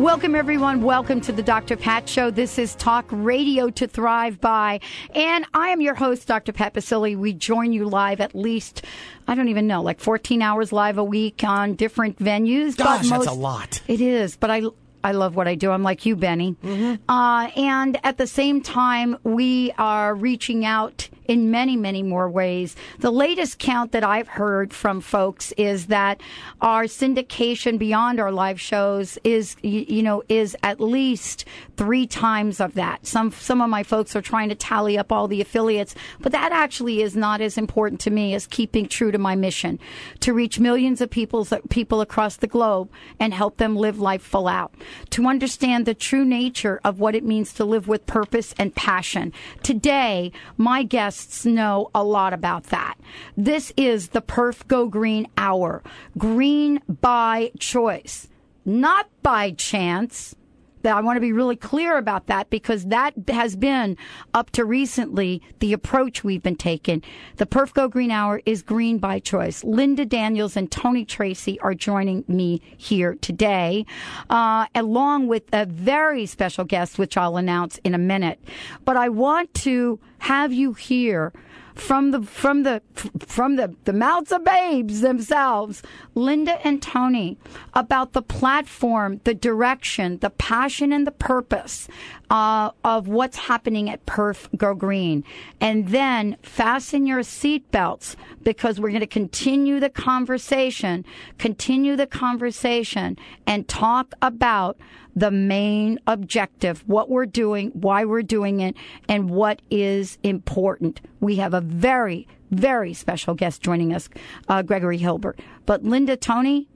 [0.00, 0.82] Welcome, everyone.
[0.82, 1.76] Welcome to the Dr.
[1.76, 2.30] Pat Show.
[2.30, 4.80] This is Talk Radio to Thrive By.
[5.14, 6.54] And I am your host, Dr.
[6.54, 7.18] Pat Baccili.
[7.18, 8.82] We join you live at least,
[9.28, 12.78] I don't even know, like 14 hours live a week on different venues.
[12.78, 13.82] Gosh, that's a lot.
[13.88, 14.62] It is, but I,
[15.04, 15.70] I love what I do.
[15.70, 16.56] I'm like you, Benny.
[16.64, 17.10] Mm-hmm.
[17.10, 22.74] Uh, and at the same time, we are reaching out in many, many more ways.
[22.98, 26.20] The latest count that I've heard from folks is that
[26.60, 31.44] our syndication beyond our live shows is, you, know, is at least
[31.76, 33.06] three times of that.
[33.06, 36.50] Some, some of my folks are trying to tally up all the affiliates, but that
[36.50, 39.78] actually is not as important to me as keeping true to my mission
[40.18, 42.90] to reach millions of people, people across the globe
[43.20, 44.74] and help them live life full out.
[45.10, 49.32] To understand the true nature of what it means to live with purpose and passion.
[49.62, 52.96] Today, my guest know a lot about that.
[53.36, 55.82] This is the Perf Go Green Hour.
[56.16, 58.28] Green by choice,
[58.64, 60.34] not by chance
[60.82, 63.96] that I want to be really clear about that because that has been
[64.34, 67.02] up to recently the approach we've been taking.
[67.36, 69.62] The Perf Go Green Hour is green by choice.
[69.64, 73.86] Linda Daniels and Tony Tracy are joining me here today,
[74.28, 78.40] uh, along with a very special guest, which I'll announce in a minute.
[78.84, 81.32] But I want to have you hear
[81.74, 82.82] from the from the
[83.26, 85.82] from the, the mouths of babes themselves,
[86.14, 87.38] Linda and Tony,
[87.74, 91.88] about the platform, the direction, the passion, and the purpose
[92.30, 95.24] uh, of what's happening at Perf Go Green.
[95.60, 101.04] And then fasten your seatbelts because we're going to continue the conversation,
[101.38, 104.78] continue the conversation, and talk about
[105.14, 108.76] the main objective, what we're doing, why we're doing it,
[109.08, 111.00] and what is important.
[111.20, 114.08] We have a very, very special guest joining us,
[114.48, 115.40] uh, Gregory Hilbert.
[115.66, 116.68] But Linda Tony,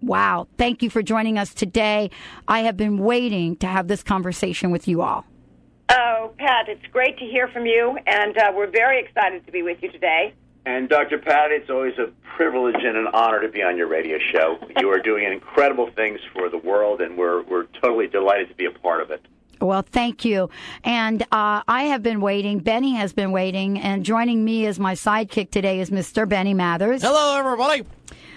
[0.00, 2.10] wow, thank you for joining us today.
[2.48, 5.24] I have been waiting to have this conversation with you all.
[5.90, 9.62] Oh, Pat, it's great to hear from you, and uh, we're very excited to be
[9.62, 10.34] with you today.
[10.66, 11.18] And Dr.
[11.18, 14.56] Pat, it's always a privilege and an honor to be on your radio show.
[14.80, 18.64] You are doing incredible things for the world, and we're we're totally delighted to be
[18.64, 19.20] a part of it.
[19.60, 20.50] Well, thank you.
[20.82, 22.58] And uh, I have been waiting.
[22.58, 26.28] Benny has been waiting, and joining me as my sidekick today is Mr.
[26.28, 27.02] Benny Mathers.
[27.02, 27.82] Hello, everybody.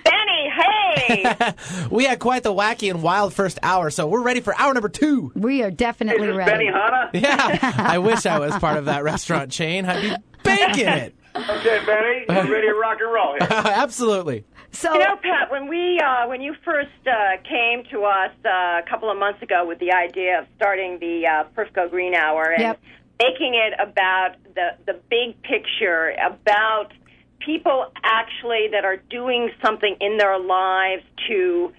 [0.03, 1.53] Benny, hey!
[1.91, 4.89] we had quite the wacky and wild first hour, so we're ready for hour number
[4.89, 5.31] two.
[5.35, 6.51] We are definitely Is this ready.
[6.51, 7.09] Benny Hanna?
[7.13, 9.85] Yeah, I wish I was part of that restaurant chain.
[9.85, 11.15] I'd be banking it.
[11.37, 13.47] Okay, Benny, we're ready to rock and roll here.
[13.51, 14.43] Absolutely.
[14.71, 18.49] So, You know, Pat, when we uh, when you first uh, came to us uh,
[18.49, 22.15] a couple of months ago with the idea of starting the uh, Perf Go Green
[22.15, 22.79] Hour and Yep.
[23.19, 26.91] making it about the the big picture, about
[27.39, 31.71] people actually that are doing something in their lives to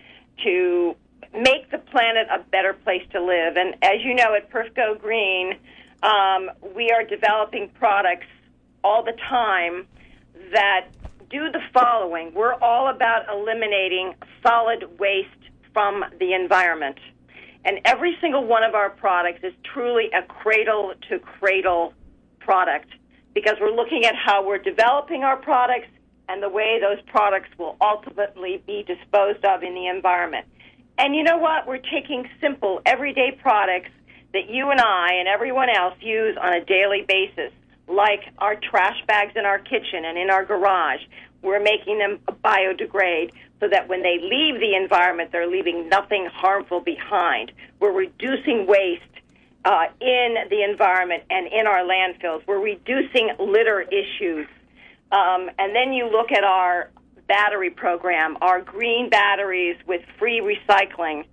[0.44, 0.94] to
[1.34, 3.56] make the planet a better place to live.
[3.56, 5.54] And as you know, at Perf Go Green,
[6.02, 8.26] um, we are developing products
[8.88, 9.87] all the time
[10.53, 10.87] that
[11.28, 12.32] do the following.
[12.32, 15.28] We're all about eliminating solid waste
[15.75, 16.99] from the environment.
[17.66, 21.93] And every single one of our products is truly a cradle to cradle
[22.41, 22.88] product
[23.34, 25.88] because we're looking at how we're developing our products
[26.31, 30.47] and the way those products will ultimately be disposed of in the environment.
[30.97, 31.66] And you know what?
[31.66, 33.91] We're taking simple, everyday products
[34.32, 37.53] that you and I and everyone else use on a daily basis,
[37.88, 41.00] like our trash bags in our kitchen and in our garage.
[41.43, 46.81] We're making them biodegrade so that when they leave the environment, they're leaving nothing harmful
[46.81, 47.53] behind.
[47.81, 49.03] We're reducing waste
[49.65, 52.47] uh, in the environment and in our landfills.
[52.47, 54.46] We're reducing litter issues.
[55.11, 56.90] Um, and then you look at our
[57.26, 61.25] battery program, our green batteries with free recycling.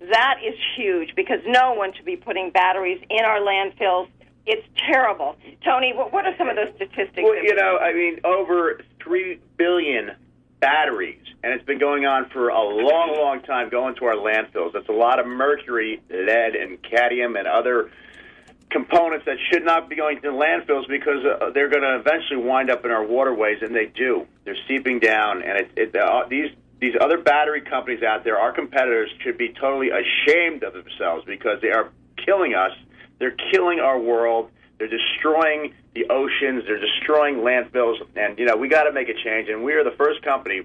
[0.00, 4.08] That is huge because no one should be putting batteries in our landfills.
[4.46, 5.36] It's terrible.
[5.64, 7.22] Tony, what, what are some of those statistics?
[7.22, 10.12] Well, you know, I mean, over 3 billion
[10.60, 14.72] batteries, and it's been going on for a long, long time going to our landfills.
[14.72, 17.90] That's a lot of mercury, lead, and cadmium and other
[18.70, 22.70] components that should not be going to landfills because uh, they're going to eventually wind
[22.70, 24.26] up in our waterways, and they do.
[24.44, 26.50] They're seeping down, and it, it, uh, these
[26.80, 31.60] these other battery companies out there, our competitors, should be totally ashamed of themselves because
[31.60, 31.90] they are
[32.24, 32.72] killing us.
[33.20, 34.50] They're killing our world.
[34.78, 36.64] They're destroying the oceans.
[36.66, 37.98] They're destroying landfills.
[38.16, 39.48] And, you know, we got to make a change.
[39.48, 40.62] And we are the first company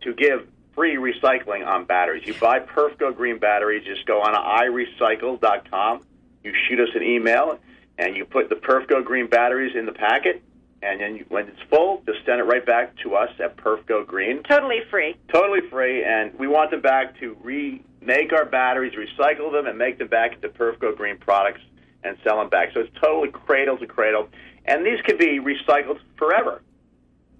[0.00, 2.26] to give free recycling on batteries.
[2.26, 6.02] You buy Perf Go Green batteries, just go on irecycle.com.
[6.44, 7.58] You shoot us an email,
[7.98, 10.42] and you put the Perf Go Green batteries in the packet.
[10.80, 13.84] And then you, when it's full, just send it right back to us at Perf
[13.86, 14.44] Go Green.
[14.44, 15.16] Totally free.
[15.32, 16.04] Totally free.
[16.04, 20.34] And we want them back to remake our batteries, recycle them, and make them back
[20.34, 21.60] into Perf Go Green products
[22.08, 22.70] and sell them back.
[22.74, 24.28] So it's totally cradle to cradle.
[24.64, 26.62] And these can be recycled forever.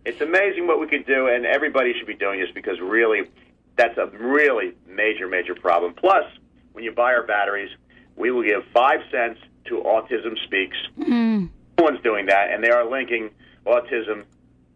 [0.05, 3.29] It's amazing what we can do, and everybody should be doing this because really,
[3.77, 5.93] that's a really major, major problem.
[5.95, 6.25] Plus,
[6.73, 7.71] when you buy our batteries,
[8.17, 10.77] we will give five cents to Autism Speaks.
[10.99, 11.51] Mm.
[11.79, 13.31] No one's doing that, and they are linking
[13.67, 14.25] autism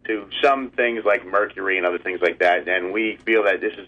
[0.05, 2.67] to some things like mercury and other things like that.
[2.67, 3.87] And we feel that this is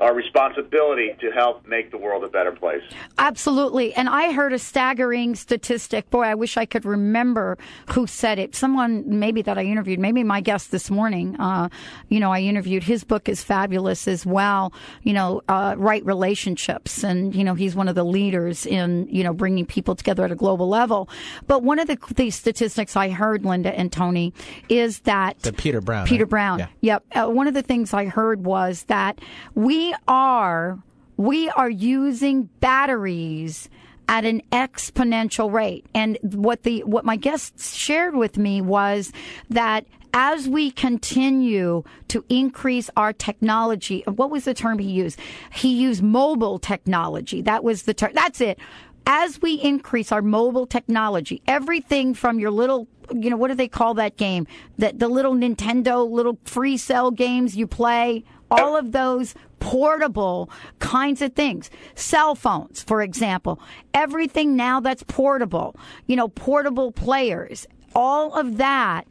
[0.00, 2.82] our responsibility to help make the world a better place.
[3.18, 3.92] Absolutely.
[3.94, 6.08] And I heard a staggering statistic.
[6.10, 7.58] Boy, I wish I could remember
[7.90, 8.56] who said it.
[8.56, 11.36] Someone maybe that I interviewed, maybe my guest this morning.
[11.38, 11.68] Uh,
[12.08, 12.82] you know, I interviewed.
[12.82, 14.72] His book is fabulous as well.
[15.02, 17.04] You know, uh, right relationships.
[17.04, 20.32] And, you know, he's one of the leaders in, you know, bringing people together at
[20.32, 21.10] a global level.
[21.46, 24.32] But one of the, the statistics I heard, Linda and Tony,
[24.68, 25.38] is that.
[25.40, 26.06] The Peter Brown.
[26.06, 26.30] Peter right?
[26.30, 26.58] Brown.
[26.60, 26.68] Yeah.
[26.80, 27.04] Yep.
[27.12, 29.20] Uh, one of the things I heard was that
[29.54, 30.78] we are
[31.16, 33.68] we are using batteries
[34.08, 35.86] at an exponential rate.
[35.94, 39.12] And what the what my guests shared with me was
[39.50, 45.18] that as we continue to increase our technology, what was the term he used?
[45.52, 47.42] He used mobile technology.
[47.42, 48.10] That was the term.
[48.14, 48.58] That's it.
[49.06, 53.68] As we increase our mobile technology, everything from your little, you know, what do they
[53.68, 54.46] call that game?
[54.78, 61.22] That the little Nintendo little free cell games you play, all of those portable kinds
[61.22, 61.70] of things.
[61.94, 63.60] Cell phones, for example.
[63.94, 65.76] Everything now that's portable,
[66.06, 67.66] you know, portable players.
[67.94, 69.06] All of that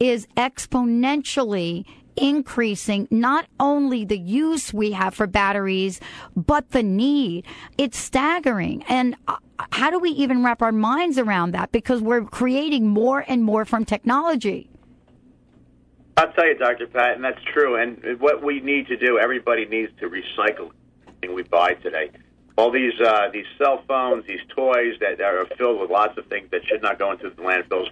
[0.00, 1.84] is exponentially
[2.16, 6.00] increasing not only the use we have for batteries,
[6.36, 7.44] but the need.
[7.78, 8.84] It's staggering.
[8.88, 9.36] And uh,
[9.72, 11.72] how do we even wrap our minds around that?
[11.72, 14.68] Because we're creating more and more from technology.
[16.16, 16.86] I'll tell you, Dr.
[16.86, 17.76] Pat, and that's true.
[17.76, 20.70] And what we need to do, everybody needs to recycle
[21.06, 22.10] everything we buy today.
[22.56, 26.50] All these uh, these cell phones, these toys that are filled with lots of things
[26.52, 27.88] that should not go into the landfills,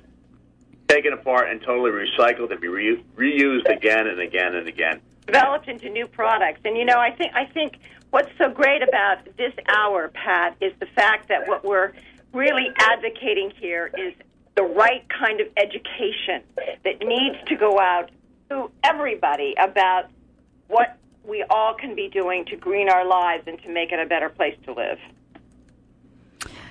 [0.86, 5.00] taken apart and totally recycled and be re- reused again and again and again.
[5.26, 7.78] Developed into new products, and you know, I think I think
[8.10, 11.92] what's so great about this hour, Pat, is the fact that what we're
[12.32, 14.14] really advocating here is
[14.56, 16.42] the right kind of education
[16.84, 18.10] that needs to go out
[18.50, 20.10] to everybody about
[20.68, 24.06] what we all can be doing to green our lives and to make it a
[24.06, 24.98] better place to live.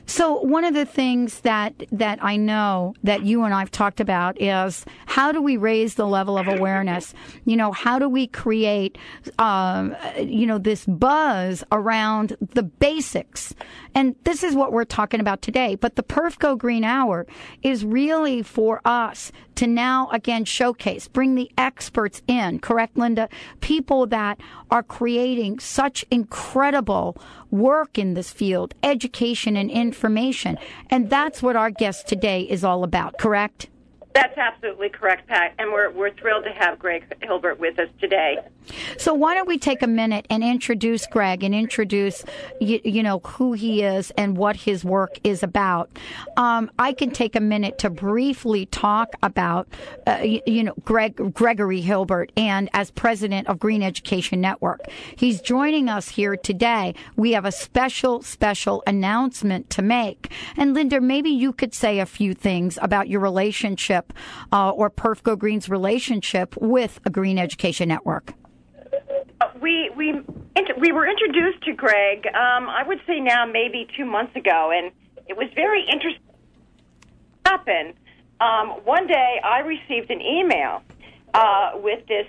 [0.06, 4.42] So one of the things that that I know that you and I've talked about
[4.42, 7.14] is how do we raise the level of awareness?
[7.46, 8.98] You know, how do we create,
[9.40, 13.54] um, you know, this buzz around the basics?
[13.94, 15.76] And this is what we're talking about today.
[15.76, 17.28] But the Perf Go Green Hour
[17.62, 22.60] is really for us to now again showcase, bring the experts in.
[22.60, 23.30] Correct, Linda?
[23.60, 24.40] People that
[24.70, 27.18] are creating such incredible
[27.52, 30.58] work in this field, education and information.
[30.90, 33.68] And that's what our guest today is all about, correct?
[34.14, 35.54] That's absolutely correct, Pat.
[35.58, 38.40] And we're, we're thrilled to have Greg Hilbert with us today.
[38.98, 42.24] So why don't we take a minute and introduce Greg and introduce,
[42.60, 45.90] you, you know, who he is and what his work is about.
[46.38, 49.68] Um, I can take a minute to briefly talk about,
[50.06, 54.82] uh, you, you, know, Greg Gregory Hilbert and as president of Green Education Network.
[55.16, 56.96] He's joining us here today.
[57.16, 60.32] We have a special, special announcement to make.
[60.58, 64.01] And Linda, maybe you could say a few things about your relationship
[64.52, 68.34] uh, or Perf Go Green's relationship with a Green Education Network
[69.62, 70.14] we we
[70.80, 72.26] we were introduced to Greg.
[72.28, 74.92] Um, I would say now maybe two months ago, and
[75.28, 76.24] it was very interesting.
[77.46, 77.94] Happen.
[78.40, 80.82] Um, one day, I received an email
[81.34, 82.28] uh, with this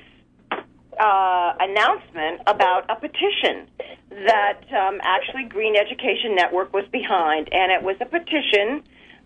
[0.98, 3.66] uh, announcement about a petition
[4.10, 8.82] that um, actually Green Education Network was behind, and it was a petition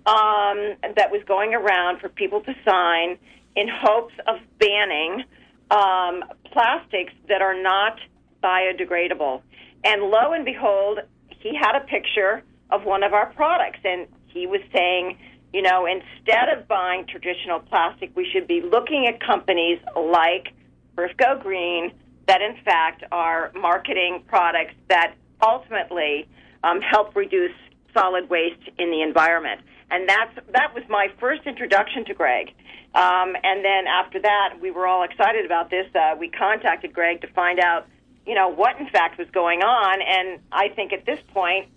[0.06, 3.18] um, that was going around for people to sign
[3.56, 5.24] in hopes of banning
[5.70, 6.22] um,
[6.52, 7.98] plastics that are not
[8.42, 9.42] biodegradable.
[9.84, 11.00] And lo and behold,
[11.40, 15.18] he had a picture of one of our products, and he was saying,
[15.52, 20.52] you know, instead of buying traditional plastic, we should be looking at companies like
[20.96, 21.92] Perf Go Green
[22.26, 26.28] that, in fact, are marketing products that ultimately
[26.64, 27.52] um, help reduce
[27.94, 29.60] solid waste in the environment.
[29.90, 32.48] And that's that was my first introduction to Greg.
[32.94, 35.86] Um, and then after that, we were all excited about this.
[35.94, 37.86] Uh, we contacted Greg to find out,
[38.26, 40.00] you know, what in fact was going on.
[40.02, 41.68] And I think at this point,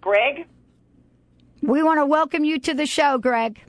[0.00, 0.46] Greg,
[1.62, 3.60] We want to welcome you to the show, Greg.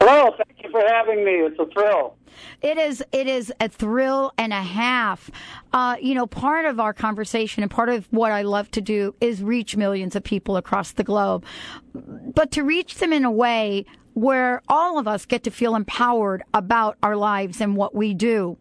[0.00, 1.32] Hello, thank you for having me.
[1.32, 2.16] It's a thrill.
[2.62, 5.30] It is it is a thrill and a half.
[5.74, 9.14] Uh, you know, part of our conversation and part of what I love to do
[9.20, 11.44] is reach millions of people across the globe,
[11.94, 16.42] but to reach them in a way where all of us get to feel empowered
[16.54, 18.56] about our lives and what we do.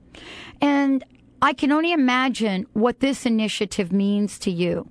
[0.59, 1.05] And
[1.41, 4.89] I can only imagine what this initiative means to you.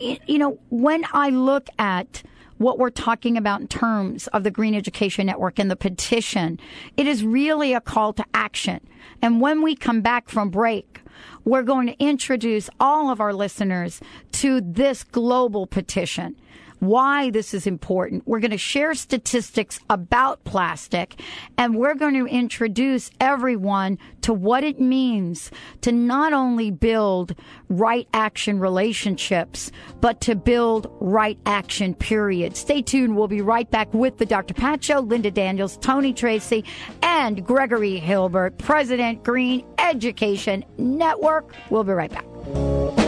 [0.00, 2.22] You know, when I look at
[2.60, 6.60] what we're talking about in terms of the Green Education Network and the petition,
[6.98, 8.86] it is really a call to action.
[9.22, 11.00] And when we come back from break,
[11.46, 14.02] we're going to introduce all of our listeners
[14.32, 16.36] to this global petition
[16.80, 18.26] why this is important.
[18.26, 21.20] We're going to share statistics about plastic
[21.56, 25.50] and we're going to introduce everyone to what it means
[25.82, 27.34] to not only build
[27.68, 29.70] right action relationships,
[30.00, 32.56] but to build right action, period.
[32.56, 33.16] Stay tuned.
[33.16, 34.54] We'll be right back with the Dr.
[34.54, 36.64] Pat Show, Linda Daniels, Tony Tracy,
[37.02, 41.54] and Gregory Hilbert, President Green Education Network.
[41.70, 42.99] We'll be right back.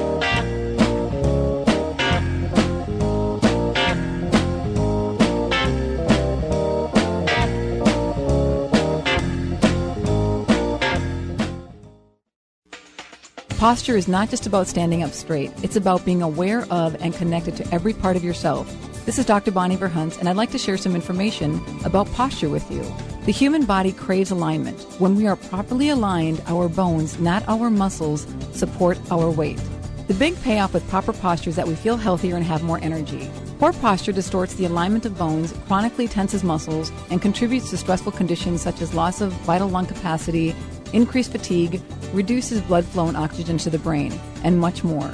[13.63, 17.55] Posture is not just about standing up straight, it's about being aware of and connected
[17.55, 18.67] to every part of yourself.
[19.07, 19.53] This is Dr.
[19.53, 22.83] Bonnie Verhunt, and I'd like to share some information about posture with you.
[23.25, 24.83] The human body craves alignment.
[24.99, 29.61] When we are properly aligned, our bones, not our muscles, support our weight.
[30.09, 33.31] The big payoff with proper posture is that we feel healthier and have more energy.
[33.61, 38.61] Poor posture distorts the alignment of bones, chronically tenses muscles, and contributes to stressful conditions
[38.61, 40.53] such as loss of vital lung capacity,
[40.93, 41.81] increased fatigue,
[42.13, 44.13] reduces blood flow and oxygen to the brain,
[44.45, 45.09] and much more.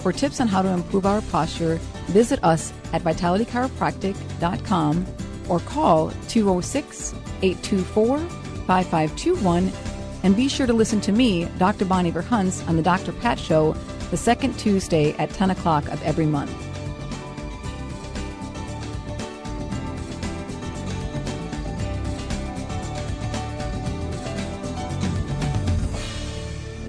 [0.00, 5.06] For tips on how to improve our posture, visit us at vitalitychiropractic.com
[5.48, 9.72] or call 206 824 5521
[10.22, 11.84] and be sure to listen to me, Dr.
[11.84, 13.12] Bonnie Verhunts, on the Dr.
[13.12, 13.76] Pat Show
[14.10, 16.65] the second Tuesday at 10 o'clock of every month.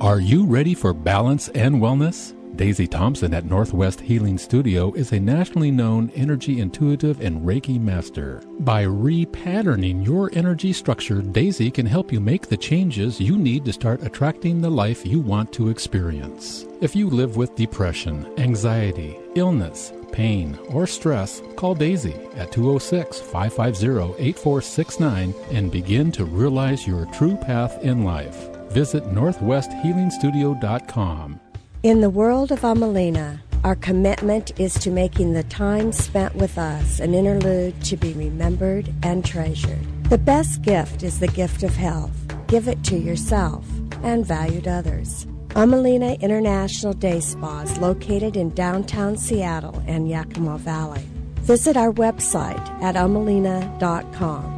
[0.08, 2.34] Are you ready for balance and wellness?
[2.56, 8.42] Daisy Thompson at Northwest Healing Studio is a nationally known energy intuitive and Reiki master.
[8.62, 13.74] By repatterning your energy structure, Daisy can help you make the changes you need to
[13.74, 16.66] start attracting the life you want to experience.
[16.80, 24.24] If you live with depression, anxiety, illness, pain, or stress, call Daisy at 206 550
[24.24, 28.57] 8469 and begin to realize your true path in life.
[28.70, 31.40] Visit NorthwestHealingStudio.com.
[31.84, 37.00] In the world of Ummelina, our commitment is to making the time spent with us
[37.00, 39.80] an interlude to be remembered and treasured.
[40.10, 42.16] The best gift is the gift of health.
[42.48, 43.66] Give it to yourself
[44.04, 45.26] and valued others.
[45.50, 51.04] Ummelina International Day Spa is located in downtown Seattle and Yakima Valley.
[51.42, 54.54] Visit our website at ummelina.com.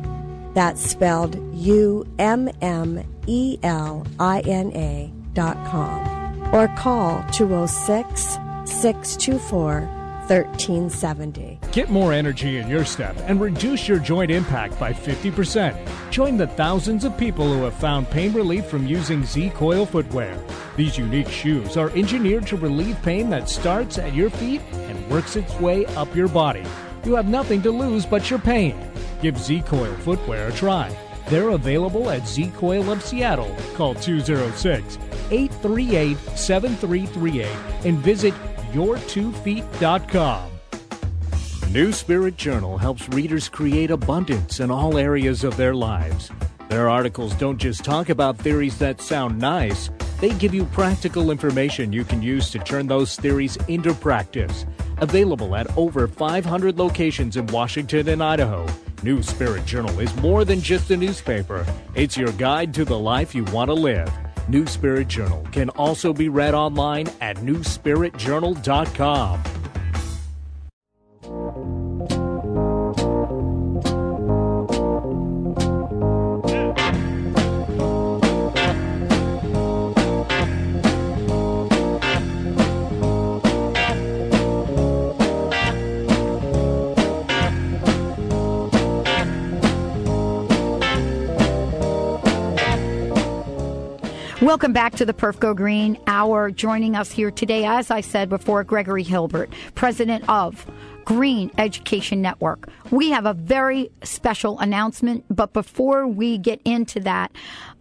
[0.54, 6.20] That's spelled U M M E L I N A dot com
[6.54, 8.22] or call 206
[8.66, 9.82] 624
[10.30, 11.60] 1370.
[11.72, 15.76] Get more energy in your step and reduce your joint impact by 50%.
[16.12, 20.40] Join the thousands of people who have found pain relief from using Z Coil footwear.
[20.76, 25.36] These unique shoes are engineered to relieve pain that starts at your feet and works
[25.36, 26.64] its way up your body.
[27.04, 28.76] You have nothing to lose but your pain.
[29.22, 30.96] Give Z Coil footwear a try.
[31.30, 33.56] They're available at Z Coil of Seattle.
[33.76, 34.98] Call 206
[35.32, 37.48] 838 7338
[37.86, 38.34] and visit
[38.72, 40.50] your2feet.com.
[41.72, 46.32] New Spirit Journal helps readers create abundance in all areas of their lives.
[46.68, 51.94] Their articles don't just talk about theories that sound nice, they give you practical information
[51.94, 54.66] you can use to turn those theories into practice.
[55.02, 58.68] Available at over 500 locations in Washington and Idaho.
[59.02, 61.66] New Spirit Journal is more than just a newspaper,
[61.96, 64.12] it's your guide to the life you want to live.
[64.50, 69.59] New Spirit Journal can also be read online at newspiritjournal.com.
[94.50, 96.50] Welcome back to the Perf Go Green Hour.
[96.50, 100.66] Joining us here today, as I said before, Gregory Hilbert, president of
[101.06, 102.68] Green Education Network.
[102.90, 107.32] We have a very special announcement, but before we get into that,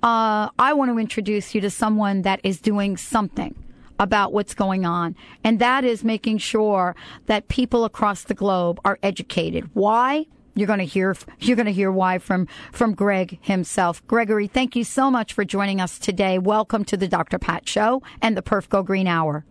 [0.03, 3.55] uh, I want to introduce you to someone that is doing something
[3.99, 5.17] about what's going on.
[5.43, 6.95] And that is making sure
[7.29, 9.71] that people across the globe are educated.
[9.73, 10.27] Why?
[10.59, 14.05] You're going to hear you're going to hear why from from Greg himself.
[14.09, 16.41] Gregory, thank you so much for joining us today.
[16.41, 17.39] Welcome to the Dr.
[17.39, 19.45] Pat Show and the Perf Go Green Hour.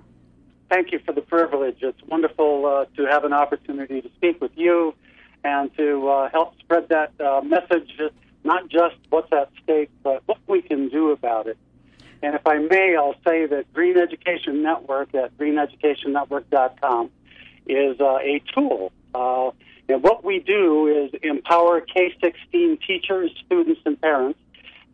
[0.70, 1.78] Thank you for the privilege.
[1.80, 4.94] It's wonderful uh, to have an opportunity to speak with you
[5.46, 7.90] and to uh, help spread that uh, message,
[8.44, 11.58] not just what's at stake, but what we can do about it.
[12.22, 17.12] And if I may, I'll say that Green Education Network at greeneducationnetwork.com
[17.66, 18.92] is uh, a tool.
[19.16, 19.52] Uh,
[19.90, 24.40] and what we do is empower K 16 teachers, students, and parents,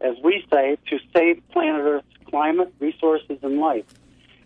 [0.01, 3.85] as we say, to save planet Earth's climate, resources, and life.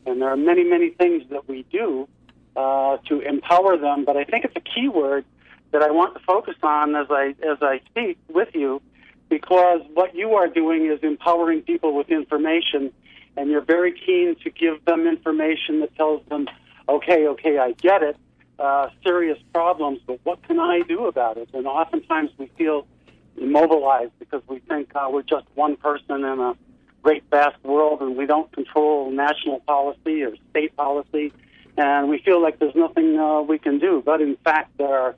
[0.05, 2.07] And there are many, many things that we do
[2.55, 5.25] uh, to empower them, but I think it's a key word
[5.71, 8.81] that I want to focus on as I, as I speak with you
[9.29, 12.93] because what you are doing is empowering people with information,
[13.35, 16.47] and you're very keen to give them information that tells them,
[16.87, 18.15] okay, okay, I get it
[18.59, 21.49] uh, serious problems, but what can I do about it?
[21.53, 22.87] And oftentimes we feel
[23.39, 26.53] immobilized because we think uh, we're just one person in a
[27.03, 31.31] great vast world and we don't control national policy or state policy,
[31.77, 34.01] and we feel like there's nothing uh, we can do.
[34.03, 35.15] But in fact, there are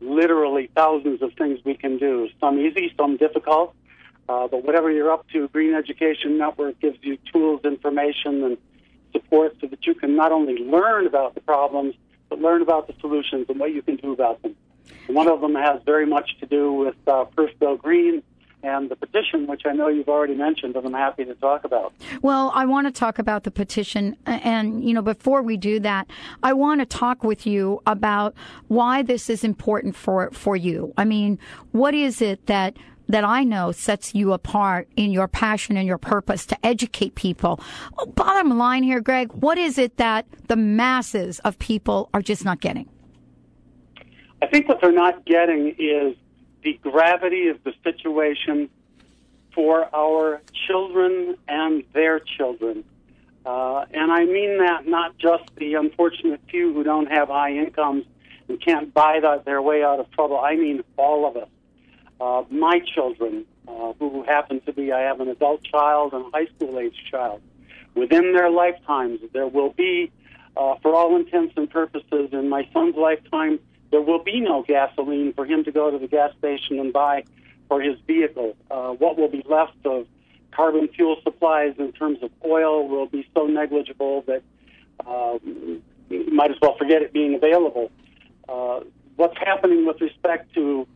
[0.00, 2.28] literally thousands of things we can do.
[2.40, 3.74] Some easy, some difficult.
[4.28, 8.58] Uh, but whatever you're up to, Green Education Network gives you tools, information, and
[9.12, 11.94] support so that you can not only learn about the problems,
[12.28, 14.54] but learn about the solutions and what you can do about them.
[15.08, 18.22] one of them has very much to do with uh, Perf Go Green
[18.62, 21.92] and the petition, which I know you've already mentioned, and I'm happy to talk about.
[22.22, 26.08] Well, I want to talk about the petition, and you know, before we do that,
[26.42, 28.34] I want to talk with you about
[28.66, 30.92] why this is important for for you.
[30.96, 31.38] I mean,
[31.72, 32.76] what is it that
[33.08, 37.60] that I know sets you apart in your passion and your purpose to educate people.
[38.14, 42.60] Bottom line here, Greg, what is it that the masses of people are just not
[42.60, 42.88] getting?
[44.42, 46.16] I think what they're not getting is
[46.62, 48.68] the gravity of the situation
[49.54, 52.84] for our children and their children.
[53.44, 58.04] Uh, and I mean that not just the unfortunate few who don't have high incomes
[58.48, 60.38] and can't buy the, their way out of trouble.
[60.38, 61.48] I mean all of us
[62.20, 66.30] uh, my children, uh, who happen to be, I have an adult child and a
[66.30, 67.40] high school age child.
[67.94, 70.10] Within their lifetimes, there will be,
[70.56, 73.58] uh, for all intents and purposes, in my son's lifetime,
[73.90, 77.24] there will be no gasoline for him to go to the gas station and buy
[77.68, 78.56] for his vehicle.
[78.70, 80.06] Uh, what will be left of
[80.52, 84.42] carbon fuel supplies in terms of oil will be so negligible that
[85.06, 85.82] uh, you
[86.32, 87.90] might as well forget it being available.
[88.48, 88.80] Uh,
[89.16, 90.86] what's happening with respect to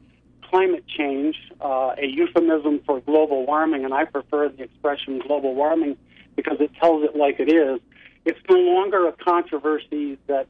[0.53, 5.97] climate change, uh, a euphemism for global warming, and I prefer the expression global warming
[6.37, 7.81] because it tells it like it is.
[8.27, 10.47] It's no longer a controversy that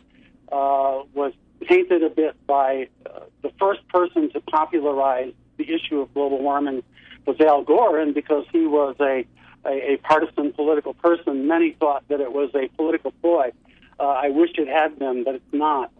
[0.51, 1.33] uh, was
[1.69, 6.83] tainted a bit by uh, the first person to popularize the issue of global warming
[7.25, 9.25] was Al Gore, and because he was a,
[9.65, 13.53] a, a partisan political person, many thought that it was a political ploy.
[14.01, 15.93] Uh, I wish it had been, but it's not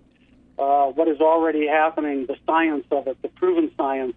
[0.59, 4.15] uh, what is already happening, the science of it, the proven science,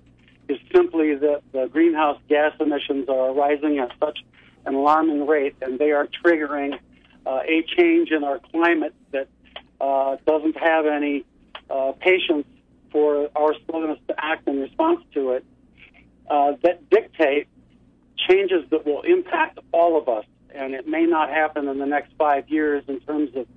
[0.47, 4.19] is simply that the greenhouse gas emissions are rising at such
[4.65, 6.77] an alarming rate, and they are triggering
[7.25, 9.27] uh, a change in our climate that
[9.81, 11.25] uh, doesn't have any
[11.69, 12.45] uh, patience
[12.91, 15.45] for our slowness to act in response to it,
[16.29, 17.47] uh, that dictate
[18.17, 20.25] changes that will impact all of us.
[20.53, 23.47] And it may not happen in the next five years in terms of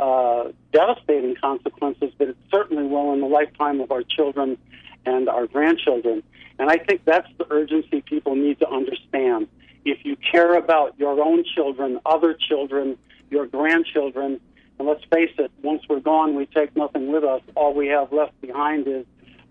[0.00, 4.56] uh, devastating consequences, but it certainly will in the lifetime of our children
[5.04, 6.22] and our grandchildren.
[6.58, 9.48] And I think that's the urgency people need to understand.
[9.84, 12.98] If you care about your own children, other children,
[13.30, 14.40] your grandchildren,
[14.78, 17.42] and let's face it, once we're gone, we take nothing with us.
[17.54, 19.04] All we have left behind is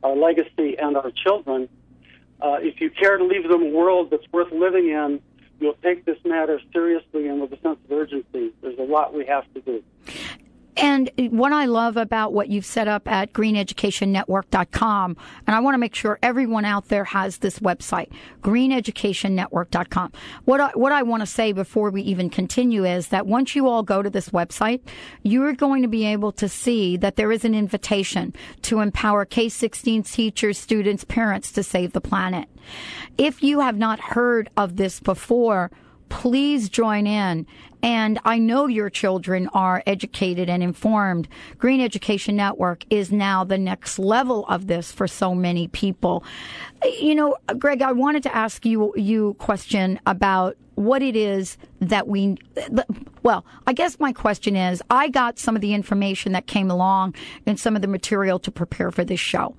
[0.04, 1.68] our legacy and our children.
[2.40, 5.20] Uh, if you care to leave them a world that's worth living in,
[5.60, 8.54] you'll take this matter seriously and with a sense of urgency.
[8.62, 9.84] There's a lot we have to do.
[10.78, 15.80] And what I love about what you've set up at greeneducationnetwork.com, and I want to
[15.80, 18.12] make sure everyone out there has this website,
[18.42, 20.12] greeneducationnetwork.com.
[20.46, 23.68] What I, what I want to say before we even continue is that once you
[23.68, 24.82] all go to this website,
[25.24, 30.10] you're going to be able to see that there is an invitation to empower K-16
[30.12, 32.48] teachers, students, parents to save the planet.
[33.18, 35.72] If you have not heard of this before,
[36.10, 37.46] please join in.
[37.88, 41.30] And I know your children are educated and informed.
[41.58, 46.26] Green Education Network is now the next level of this for so many people.
[47.00, 52.08] You know, Greg, I wanted to ask you you question about what it is that
[52.08, 52.38] we
[53.24, 57.16] well i guess my question is i got some of the information that came along
[57.48, 59.56] and some of the material to prepare for this show.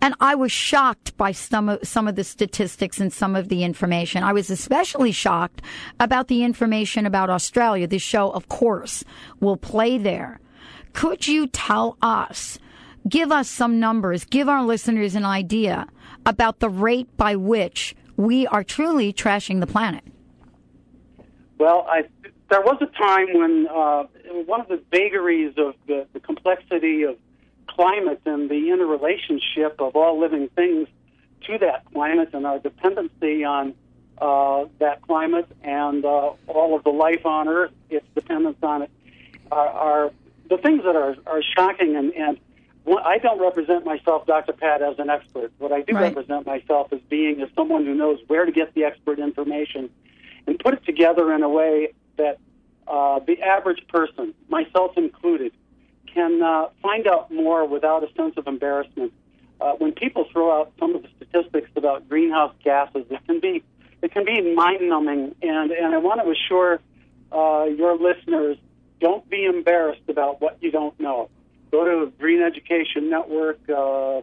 [0.00, 3.62] And i was shocked by some of some of the statistics and some of the
[3.62, 4.22] information.
[4.22, 5.60] I was especially shocked
[6.00, 7.86] about the information about australia.
[7.86, 9.04] This show of course
[9.40, 10.40] will play there.
[10.94, 12.58] Could you tell us
[13.06, 15.86] give us some numbers give our listeners an idea
[16.24, 20.02] about the rate by which we are truly trashing the planet
[21.64, 22.02] well, I,
[22.50, 24.04] there was a time when uh,
[24.44, 27.16] one of the vagaries of the, the complexity of
[27.66, 30.88] climate and the interrelationship of all living things
[31.46, 33.72] to that climate and our dependency on
[34.18, 38.90] uh, that climate and uh, all of the life on Earth, its dependence on it,
[39.50, 40.12] are, are
[40.50, 41.96] the things that are, are shocking.
[41.96, 42.38] And, and
[42.86, 44.52] I don't represent myself, Dr.
[44.52, 45.50] Pat, as an expert.
[45.56, 46.14] What I do right.
[46.14, 49.88] represent myself as being as someone who knows where to get the expert information
[50.46, 52.38] and put it together in a way that
[52.86, 55.52] uh, the average person, myself included,
[56.12, 59.12] can uh, find out more without a sense of embarrassment.
[59.60, 63.62] Uh, when people throw out some of the statistics about greenhouse gases, it can be
[64.02, 66.80] it can be mind numbing, and and I want to assure
[67.32, 68.58] uh, your listeners
[69.00, 71.30] don't be embarrassed about what you don't know.
[71.70, 74.22] Go to Green Education Network, uh, uh,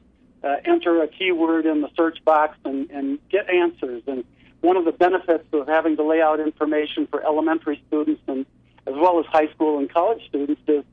[0.66, 4.24] enter a keyword in the search box, and, and get answers and
[4.62, 8.46] one of the benefits of having to lay out information for elementary students and
[8.88, 10.84] as well as high school and college students is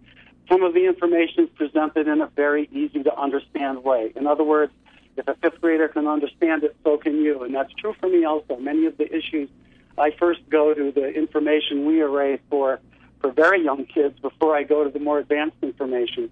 [0.49, 4.13] some of the information is presented in a very easy to understand way.
[4.17, 4.73] In other words,
[5.17, 7.43] if a fifth grader can understand it, so can you.
[7.43, 8.57] And that's true for me also.
[8.57, 9.51] Many of the issues
[9.99, 12.81] I first go to the information we array for
[13.21, 16.31] for very young kids before I go to the more advanced information.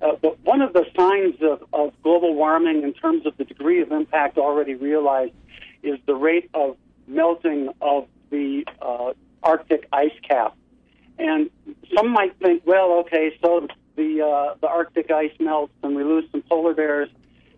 [0.00, 3.82] Uh, but one of the signs of, of global warming in terms of the degree
[3.82, 5.32] of impact already realized
[5.82, 9.12] is the rate of melting of the uh,
[9.42, 10.56] Arctic ice cap.
[11.18, 11.50] And
[11.94, 13.66] some might think, well, okay, so
[13.96, 17.10] the uh, the Arctic ice melts and we lose some polar bears.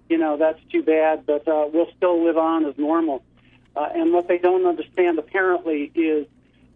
[0.08, 3.22] You know, that's too bad, but uh, we'll still live on as normal.
[3.74, 6.26] Uh, and what they don't understand, apparently, is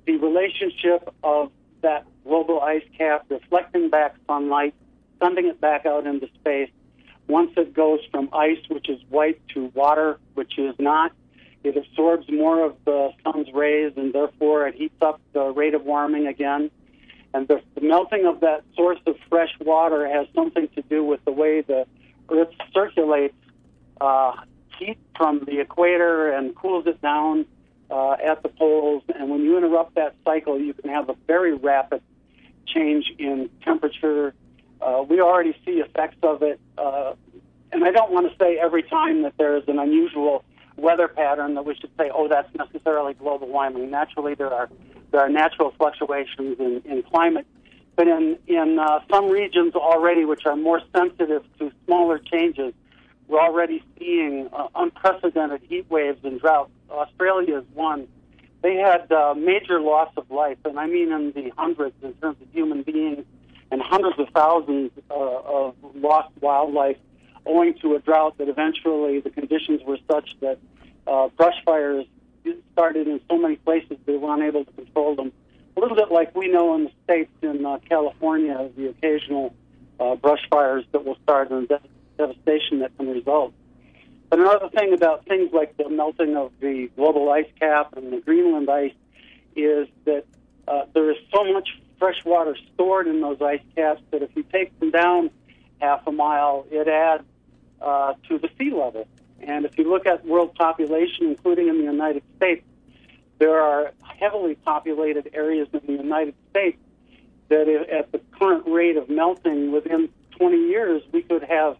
[0.06, 1.50] the relationship of
[1.82, 4.74] that global ice cap reflecting back sunlight,
[5.22, 6.70] sending it back out into space.
[7.28, 11.12] Once it goes from ice, which is white, to water, which is not,
[11.66, 15.84] it absorbs more of the sun's rays, and therefore it heats up the rate of
[15.84, 16.70] warming again.
[17.34, 21.24] And the, the melting of that source of fresh water has something to do with
[21.24, 21.86] the way the
[22.30, 23.34] Earth circulates
[24.00, 24.32] uh,
[24.78, 27.46] heat from the equator and cools it down
[27.90, 29.02] uh, at the poles.
[29.14, 32.02] And when you interrupt that cycle, you can have a very rapid
[32.66, 34.34] change in temperature.
[34.80, 36.60] Uh, we already see effects of it.
[36.76, 37.14] Uh,
[37.72, 40.44] and I don't want to say every time that there is an unusual
[40.76, 43.90] weather pattern that we should say, oh, that's necessarily global warming.
[43.90, 44.68] Naturally, there are
[45.12, 47.46] there are natural fluctuations in, in climate,
[47.94, 52.74] but in in uh, some regions already, which are more sensitive to smaller changes,
[53.28, 56.70] we're already seeing uh, unprecedented heat waves and droughts.
[56.90, 58.06] Australia is one.
[58.62, 62.36] They had uh, major loss of life, and I mean in the hundreds in terms
[62.40, 63.24] of human beings,
[63.70, 66.96] and hundreds of thousands uh, of lost wildlife
[67.46, 70.58] owing to a drought that eventually the conditions were such that
[71.06, 72.06] uh, brush fires
[72.72, 75.32] started in so many places they were unable to control them.
[75.76, 79.54] A little bit like we know in the states in uh, California, the occasional
[80.00, 81.80] uh, brush fires that will start and the
[82.18, 83.52] devastation that can result.
[84.30, 88.20] But another thing about things like the melting of the global ice cap and the
[88.20, 88.94] Greenland ice
[89.54, 90.24] is that
[90.66, 94.42] uh, there is so much fresh water stored in those ice caps that if you
[94.42, 95.30] take them down
[95.80, 97.24] half a mile, it adds
[97.80, 99.06] uh, to the sea level.
[99.40, 102.64] And if you look at world population, including in the United States,
[103.38, 106.78] there are heavily populated areas in the United States
[107.48, 110.08] that, at the current rate of melting, within
[110.38, 111.76] 20 years, we could have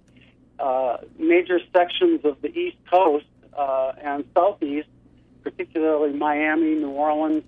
[0.58, 4.88] uh, major sections of the East Coast uh, and Southeast,
[5.42, 7.44] particularly Miami, New Orleans,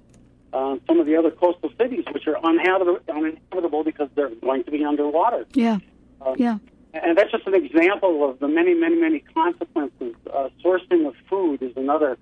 [0.52, 4.70] uh, some of the other coastal cities, which are uninhabitable, uninhabitable because they're going to
[4.70, 5.46] be underwater.
[5.52, 5.78] Yeah.
[6.20, 6.58] Uh, yeah.
[6.94, 10.14] And that's just an example of the many, many, many consequences.
[10.32, 12.16] Uh, sourcing of food is another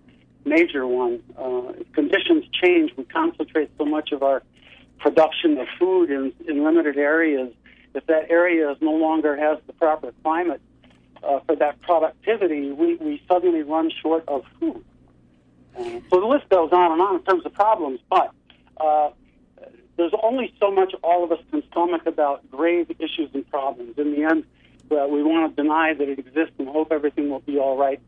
[0.44, 1.22] major one.
[1.38, 4.42] Uh, conditions change, we concentrate so much of our
[4.98, 7.52] production of food in, in limited areas.
[7.94, 10.60] If that area is no longer has the proper climate
[11.22, 14.84] uh, for that productivity, we, we suddenly run short of food.
[15.78, 18.30] Uh, So the list goes on and on in terms of problems, but
[18.78, 19.10] uh,
[19.96, 23.96] there's only so much all of us can stomach about grave issues and problems.
[23.96, 24.44] In the end,
[24.90, 28.00] uh, we want to deny that it exists and hope everything will be all right.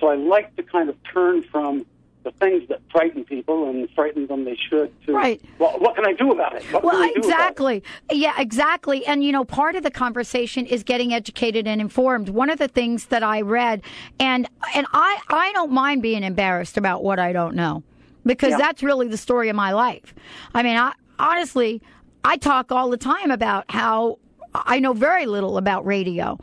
[0.00, 1.86] So I like to kind of turn from
[2.24, 5.42] the things that frighten people and frighten them they should to right.
[5.58, 6.64] well what can I do about it?
[6.72, 7.82] What well, exactly.
[8.10, 9.06] Yeah, exactly.
[9.06, 12.30] And you know, part of the conversation is getting educated and informed.
[12.30, 13.82] One of the things that I read
[14.18, 17.82] and and I I don't mind being embarrassed about what I don't know
[18.24, 18.58] because yeah.
[18.58, 20.14] that's really the story of my life.
[20.54, 21.82] I mean, I honestly
[22.24, 24.18] I talk all the time about how
[24.54, 26.38] I know very little about radio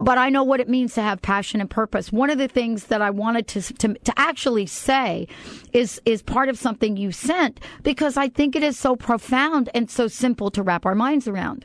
[0.00, 2.12] but I know what it means to have passion and purpose.
[2.12, 5.28] One of the things that I wanted to, to, to actually say
[5.72, 9.90] is, is part of something you sent because I think it is so profound and
[9.90, 11.64] so simple to wrap our minds around.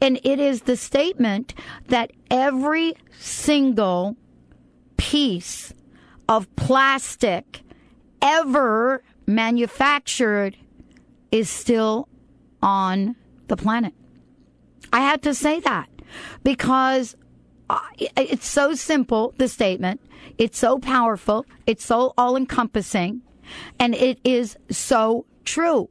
[0.00, 1.54] And it is the statement
[1.88, 4.16] that every single
[4.96, 5.72] piece
[6.28, 7.62] of plastic
[8.22, 10.56] ever manufactured
[11.30, 12.08] is still
[12.62, 13.14] on
[13.48, 13.94] the planet.
[14.92, 15.88] I had to say that
[16.42, 17.16] because
[17.98, 20.00] it's so simple, the statement.
[20.38, 21.46] It's so powerful.
[21.66, 23.22] It's so all encompassing.
[23.78, 25.88] And it is so true.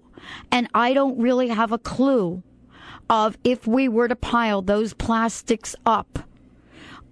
[0.52, 2.44] And I don't really have a clue
[3.10, 6.20] of if we were to pile those plastics up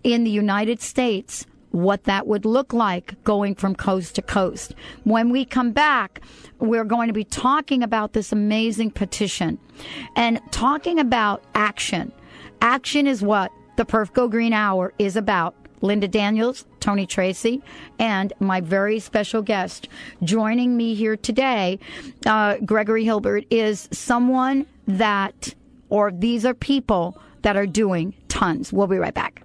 [0.04, 1.46] in the United States,
[1.76, 4.74] what that would look like going from coast to coast.
[5.04, 6.22] When we come back,
[6.60, 9.60] we're going to be talking about this amazing petition
[10.16, 12.14] and talking about action.
[12.62, 15.54] Action is what the Perf Go Green Hour is about.
[15.82, 17.62] Linda Daniels, Tony Tracy,
[18.00, 19.90] and my very special guest
[20.24, 21.78] joining me here today,
[22.26, 25.54] uh, Gregory Hilbert, is someone that,
[25.90, 28.74] or these are people that are doing tons.
[28.74, 29.45] We'll be right back.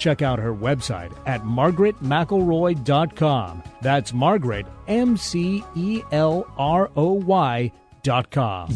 [0.00, 3.62] Check out her website at margaretmcelroy.com.
[3.82, 7.70] That's Margaret, M C E L R O Y.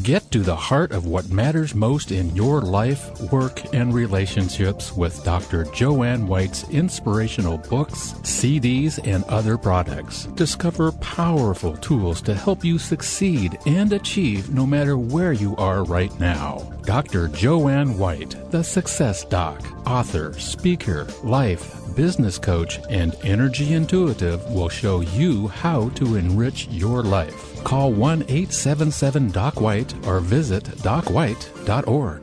[0.03, 5.25] Get to the heart of what matters most in your life, work, and relationships with
[5.25, 5.65] Dr.
[5.67, 10.25] Joanne White's inspirational books, CDs, and other products.
[10.35, 16.13] Discover powerful tools to help you succeed and achieve no matter where you are right
[16.21, 16.71] now.
[16.83, 17.29] Dr.
[17.29, 25.01] Joanne White, the Success Doc, author, speaker, life, business coach, and energy intuitive will show
[25.01, 27.63] you how to enrich your life.
[27.65, 32.23] Call 1 877 Doc White or visit docwhite.org.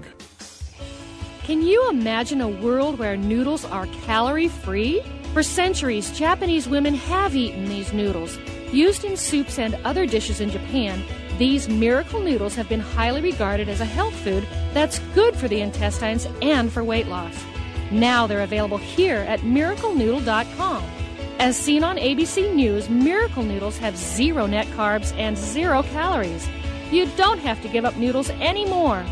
[1.43, 5.03] Can you imagine a world where noodles are calorie free?
[5.33, 8.37] For centuries, Japanese women have eaten these noodles.
[8.71, 11.03] Used in soups and other dishes in Japan,
[11.37, 15.61] these miracle noodles have been highly regarded as a health food that's good for the
[15.61, 17.35] intestines and for weight loss.
[17.91, 20.83] Now they're available here at miraclenoodle.com.
[21.39, 26.47] As seen on ABC News, Miracle Noodles have zero net carbs and zero calories.
[26.91, 29.03] You don't have to give up noodles anymore.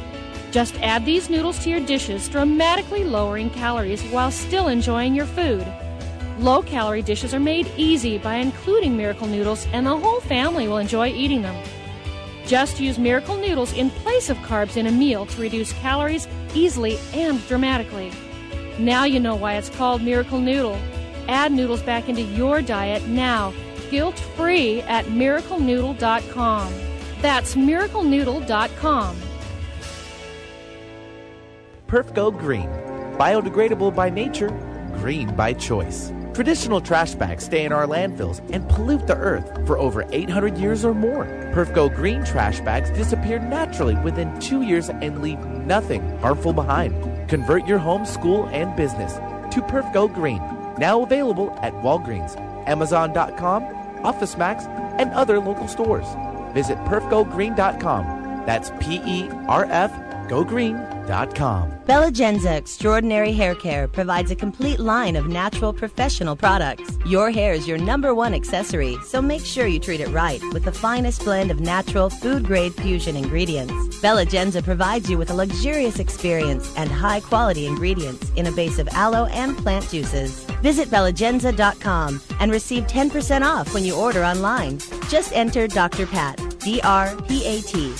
[0.51, 5.65] Just add these noodles to your dishes, dramatically lowering calories while still enjoying your food.
[6.39, 10.77] Low calorie dishes are made easy by including Miracle Noodles, and the whole family will
[10.77, 11.55] enjoy eating them.
[12.45, 16.97] Just use Miracle Noodles in place of carbs in a meal to reduce calories easily
[17.13, 18.11] and dramatically.
[18.79, 20.79] Now you know why it's called Miracle Noodle.
[21.27, 23.53] Add noodles back into your diet now,
[23.91, 26.73] guilt free at miraclenoodle.com.
[27.21, 29.17] That's miraclenoodle.com.
[31.87, 32.69] Perf Go Green.
[33.17, 34.47] Biodegradable by nature,
[34.95, 36.13] green by choice.
[36.33, 40.85] Traditional trash bags stay in our landfills and pollute the earth for over 800 years
[40.85, 41.25] or more.
[41.53, 47.18] Perf Go Green trash bags disappear naturally within two years and leave nothing harmful behind.
[47.29, 49.13] Convert your home, school, and business
[49.53, 50.41] to Perf Go Green
[50.79, 53.63] now available at Walgreens, Amazon.com,
[54.03, 54.65] OfficeMax,
[54.97, 56.07] and other local stores.
[56.53, 58.43] Visit perfgogreen.com.
[58.45, 59.91] That's P E R F
[60.29, 61.71] gogreen.com.
[61.85, 66.97] Belegenza Extraordinary Hair Care provides a complete line of natural professional products.
[67.05, 70.65] Your hair is your number one accessory, so make sure you treat it right with
[70.65, 73.73] the finest blend of natural food grade fusion ingredients.
[73.99, 78.87] Belegenza provides you with a luxurious experience and high quality ingredients in a base of
[78.89, 80.45] aloe and plant juices.
[80.61, 84.77] Visit Belegenza.com and receive 10% off when you order online.
[85.09, 86.05] Just enter Dr.
[86.05, 87.93] Pat, D R P A T.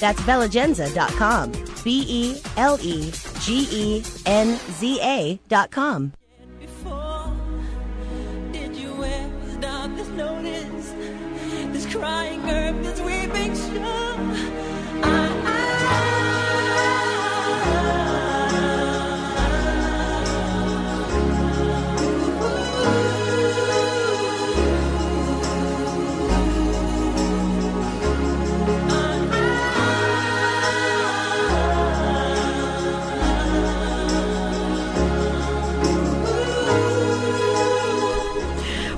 [0.00, 1.71] That's Belegenza.com.
[1.84, 5.00] B E L E G E N Z
[5.48, 6.21] dot Did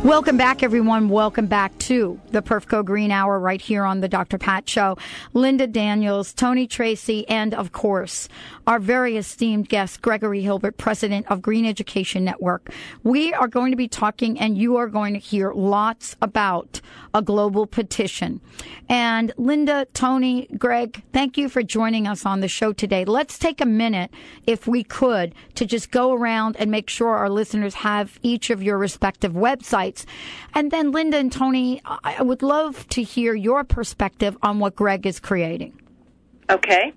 [0.04, 1.08] Welcome back, everyone.
[1.08, 4.36] Welcome back to the Perf Go Green Hour right here on the Dr.
[4.36, 4.98] Pat Show.
[5.32, 8.28] Linda Daniels, Tony Tracy, and of course,
[8.66, 12.70] our very esteemed guest, Gregory Hilbert, president of Green Education Network.
[13.02, 16.80] We are going to be talking, and you are going to hear lots about
[17.12, 18.40] a global petition.
[18.88, 23.04] And Linda, Tony, Greg, thank you for joining us on the show today.
[23.04, 24.10] Let's take a minute,
[24.46, 28.62] if we could, to just go around and make sure our listeners have each of
[28.62, 30.04] your respective websites.
[30.54, 35.06] And then, Linda and Tony, I would love to hear your perspective on what Greg
[35.06, 35.80] is creating.
[36.50, 36.92] Okay.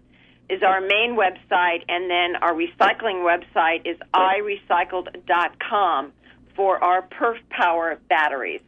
[0.49, 6.11] is our main website, and then our recycling website is irecycled.com
[6.55, 8.59] for our Perf Power batteries.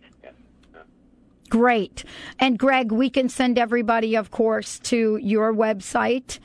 [1.50, 2.06] Great.
[2.40, 6.40] And Greg, we can send everybody, of course, to your website,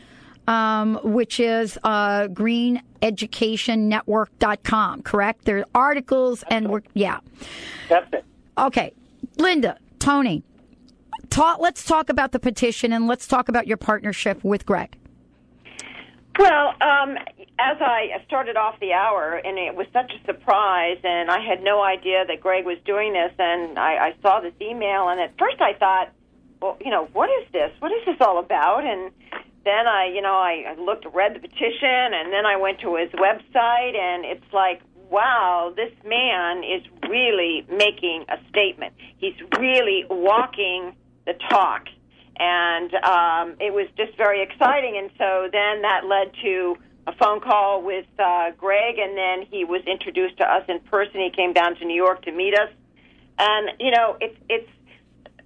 [0.49, 5.45] um, which is uh, greeneducationnetwork.com, correct?
[5.45, 7.21] There are articles and we're, yeah.
[7.89, 8.25] That's it.
[8.59, 8.93] Okay.
[9.39, 10.43] Linda, Tony,
[11.59, 14.97] let's talk about the petition and let's talk about your partnership with Greg.
[16.39, 17.17] Well, um,
[17.59, 21.63] as I started off the hour, and it was such a surprise, and I had
[21.63, 25.33] no idea that Greg was doing this, and I, I saw this email, and at
[25.39, 26.13] first I thought,
[26.61, 27.71] well, you know, what is this?
[27.79, 28.85] What is this all about?
[28.85, 29.11] And
[29.65, 32.97] then I, you know, I, I looked, read the petition, and then I went to
[32.97, 38.95] his website, and it's like, wow, this man is really making a statement.
[39.19, 40.95] He's really walking
[41.27, 41.87] the talk
[42.39, 44.97] and um, it was just very exciting.
[44.99, 49.65] And so then that led to a phone call with uh, Greg, and then he
[49.65, 51.21] was introduced to us in person.
[51.21, 52.69] He came down to New York to meet us,
[53.39, 54.69] and you know, it's it's.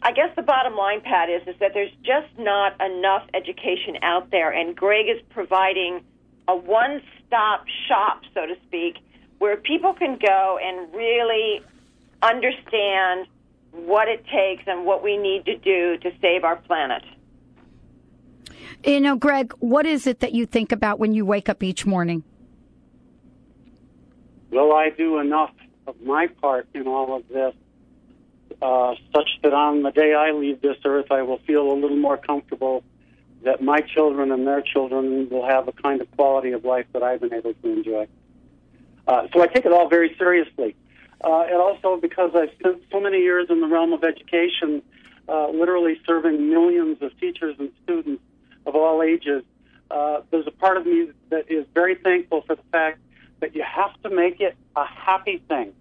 [0.03, 4.31] I guess the bottom line, Pat, is is that there's just not enough education out
[4.31, 6.01] there, and Greg is providing
[6.49, 8.97] a one-stop shop, so to speak,
[9.41, 11.63] where people can go and really
[12.23, 13.27] understand
[13.73, 17.03] what it takes and what we need to do to save our planet.
[18.85, 21.87] You know, Greg, what is it that you think about when you wake up each
[21.87, 22.23] morning?
[24.51, 25.53] Will I do enough
[25.87, 27.55] of my part in all of this,
[28.61, 31.97] uh, such that on the day I leave this earth, I will feel a little
[31.97, 32.85] more comfortable
[33.43, 37.03] that my children and their children will have a kind of quality of life that
[37.03, 38.07] I've been able to enjoy.
[39.11, 40.77] Uh, so I take it all very seriously.
[41.23, 44.83] Uh, and also because I've spent so many years in the realm of education,
[45.29, 48.23] uh, literally serving millions of teachers and students
[48.67, 49.43] of all ages,
[49.91, 53.01] uh, there's a part of me that is very thankful for the fact
[53.41, 55.73] that you have to make it a happy thing.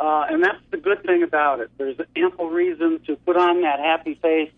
[0.00, 1.70] Uh, and that's the good thing about it.
[1.76, 4.50] There's ample reason to put on that happy face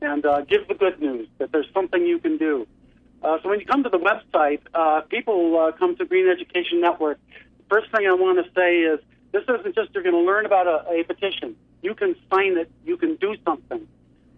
[0.00, 2.66] and uh, give the good news that there's something you can do.
[3.22, 6.80] Uh, so when you come to the website, uh, people uh, come to Green Education
[6.80, 7.18] Network.
[7.72, 9.00] First thing I want to say is
[9.32, 11.56] this isn't just you're going to learn about a, a petition.
[11.80, 12.70] You can sign it.
[12.84, 13.88] You can do something.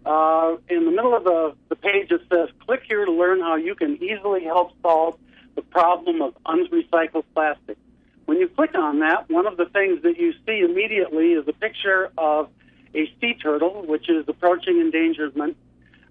[0.05, 3.57] Uh, in the middle of the, the page, it says, click here to learn how
[3.57, 5.17] you can easily help solve
[5.55, 7.77] the problem of unrecycled plastic.
[8.23, 11.53] When you click on that, one of the things that you see immediately is a
[11.53, 12.49] picture of
[12.93, 15.57] a sea turtle, which is approaching endangerment,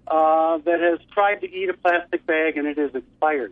[0.07, 3.51] uh, that has tried to eat a plastic bag and it has expired.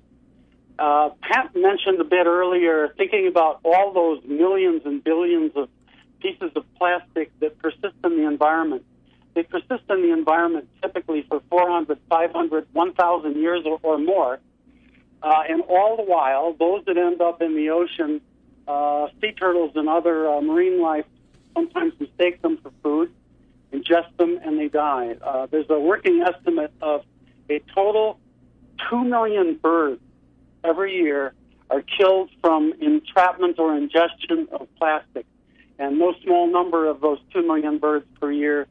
[0.80, 5.70] Uh, Pat mentioned a bit earlier, thinking about all those millions and billions of
[6.20, 8.84] pieces of plastic that persist in the environment.
[9.36, 14.40] They persist in the environment typically for 400, 500, 1,000 years or, or more.
[15.22, 18.22] Uh, and all the while, those that end up in the ocean,
[18.68, 21.06] uh, sea turtles and other uh, marine life
[21.54, 23.14] sometimes mistake them for food,
[23.72, 25.16] ingest them, and they die.
[25.22, 27.04] Uh, there's a working estimate of
[27.50, 28.20] a total
[28.90, 30.02] 2 million birds
[30.64, 31.34] every year
[31.70, 35.26] are killed from entrapment or ingestion of plastic.
[35.80, 38.68] And no small number of those 2 million birds per year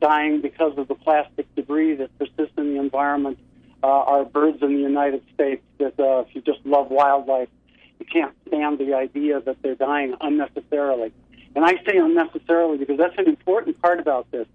[0.00, 3.38] dying because of the plastic debris that persists in the environment
[3.82, 7.48] uh, are birds in the United States that, uh, if you just love wildlife,
[7.98, 11.12] you can't stand the idea that they're dying unnecessarily.
[11.54, 14.46] And I say unnecessarily because that's an important part about this.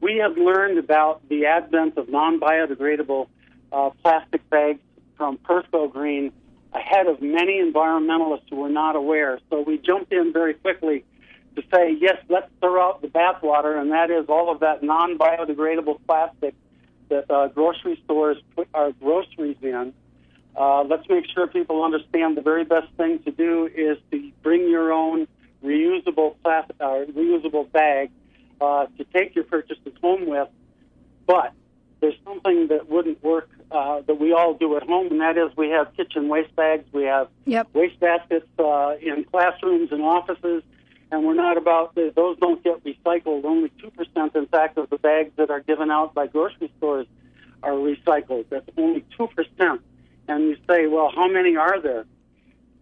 [0.00, 3.28] We have learned about the advent of non biodegradable
[3.72, 4.80] uh, plastic bags
[5.16, 6.32] from Perf Go Green
[6.72, 9.40] ahead of many environmentalists who were not aware.
[9.50, 11.04] So we jumped in very quickly
[11.56, 15.18] to say, yes, let's throw out the bathwater, and that is all of that non
[15.18, 16.54] biodegradable plastic
[17.08, 19.92] that uh, grocery stores put our groceries in.
[20.56, 24.68] Uh, let's make sure people understand the very best thing to do is to bring
[24.68, 25.26] your own
[25.62, 28.10] reusable plastic, uh, reusable bag
[28.60, 30.48] uh, to take your purchases home with.
[31.26, 31.52] But
[32.00, 35.56] there's something that wouldn't work uh, that we all do at home, and that is
[35.56, 37.68] we have kitchen waste bags, we have Yep.
[37.74, 40.62] waste baskets uh, in classrooms and offices,
[41.10, 43.44] and we're not about those don't get recycled.
[43.44, 47.06] Only two percent, in fact, of the bags that are given out by grocery stores
[47.62, 48.46] are recycled.
[48.50, 49.80] That's only two percent.
[50.28, 52.04] And you say, well, how many are there?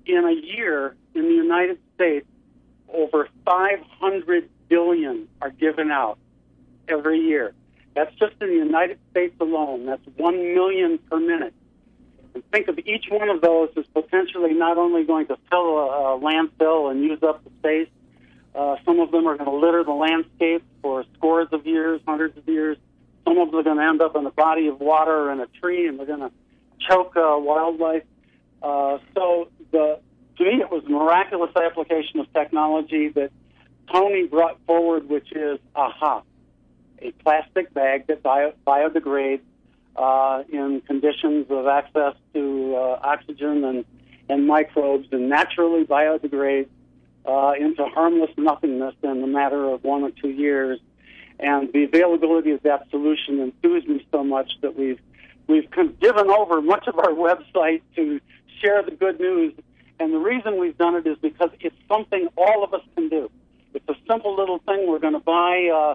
[0.06, 2.26] In a year in the United States,
[2.92, 6.18] over 500 billion are given out
[6.88, 7.54] every year.
[7.94, 9.86] That's just in the United States alone.
[9.86, 11.54] That's one million per minute.
[12.34, 16.16] And think of each one of those as potentially not only going to fill a,
[16.16, 17.88] a landfill and use up the space,
[18.54, 22.36] uh, some of them are going to litter the landscape for scores of years, hundreds
[22.36, 22.76] of years.
[23.24, 25.46] Some of them are going to end up in a body of water and a
[25.46, 26.32] tree, and they're going to
[26.88, 28.02] choke uh, wildlife.
[28.62, 30.00] Uh, so the
[30.36, 33.30] to me, it was a miraculous application of technology that
[33.92, 36.22] Tony brought forward, which is aha,
[37.00, 39.40] a plastic bag that bio, biodegrades
[39.96, 43.84] uh, in conditions of access to uh, oxygen and,
[44.28, 46.68] and microbes and naturally biodegrades
[47.26, 50.80] uh, into harmless nothingness in a matter of one or two years.
[51.38, 55.00] And the availability of that solution enthused me so much that we've
[55.46, 55.68] we've
[56.00, 58.20] given over much of our website to
[58.60, 59.52] share the good news.
[60.00, 63.30] And the reason we've done it is because it's something all of us can do.
[63.74, 64.86] It's a simple little thing.
[64.88, 65.94] We're going to buy uh,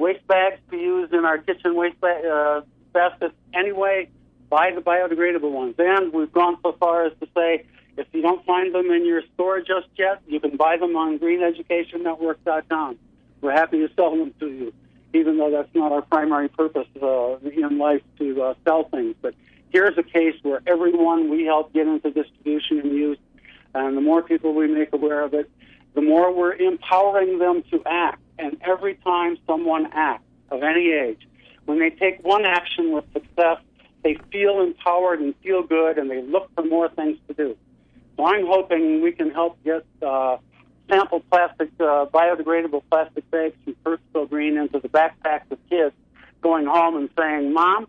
[0.00, 2.60] waste bags to use in our kitchen waste ba- uh,
[2.92, 4.08] baskets anyway.
[4.48, 5.74] Buy the biodegradable ones.
[5.78, 9.22] And we've gone so far as to say if you don't find them in your
[9.34, 12.98] store just yet, you can buy them on greeneducationnetwork.com.
[13.42, 14.72] We're happy to sell them to you,
[15.14, 19.14] even though that's not our primary purpose uh, in life to uh, sell things.
[19.20, 19.34] But
[19.70, 23.18] here's a case where everyone we help get into distribution and use,
[23.74, 25.50] and the more people we make aware of it,
[25.94, 28.20] the more we're empowering them to act.
[28.40, 31.28] And every time someone acts of any age,
[31.66, 33.58] when they take one action with success,
[34.02, 37.56] they feel empowered and feel good, and they look for more things to do.
[38.16, 40.38] So I'm hoping we can help get uh,
[40.90, 45.94] sample plastic, uh, biodegradable plastic bags from First Green into the backpacks of kids
[46.42, 47.86] going home and saying, Mom,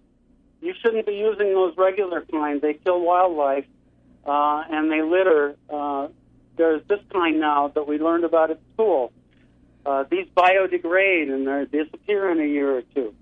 [0.62, 2.62] you shouldn't be using those regular kinds.
[2.62, 3.66] They kill wildlife
[4.26, 5.56] uh, and they litter.
[5.70, 6.10] Uh,
[6.58, 9.12] there's this kind now that we learned about at school.
[9.86, 13.14] Uh, these biodegrade and they disappear in a year or two.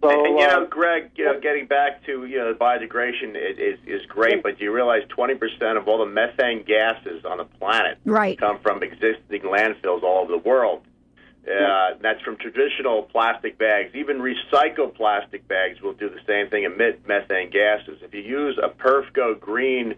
[0.00, 3.36] So, and, and, you know, uh, Greg, you know, getting back to you know, biodegradation
[3.36, 7.38] is, is is great, but do you realize 20% of all the methane gases on
[7.38, 8.38] the planet Right.
[8.38, 10.82] come from existing landfills all over the world?
[11.44, 13.92] Uh, that's from traditional plastic bags.
[13.94, 17.98] Even recycled plastic bags will do the same thing, emit methane gases.
[18.00, 19.96] If you use a Perf Go green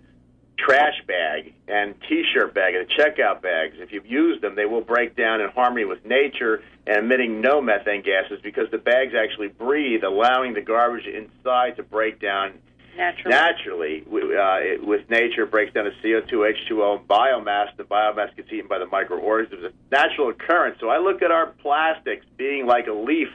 [0.57, 4.81] trash bag and T-shirt bag and the checkout bags, if you've used them, they will
[4.81, 9.49] break down in harmony with nature and emitting no methane gases because the bags actually
[9.49, 12.53] breathe, allowing the garbage inside to break down
[12.97, 13.31] Naturally.
[13.31, 14.05] naturally.
[14.07, 17.77] Uh, it, with nature, it breaks down to CO2, H2O, and biomass.
[17.77, 19.65] The biomass gets eaten by the microorganisms.
[19.65, 20.79] It's a natural occurrence.
[20.81, 23.29] So I look at our plastics being like a leaf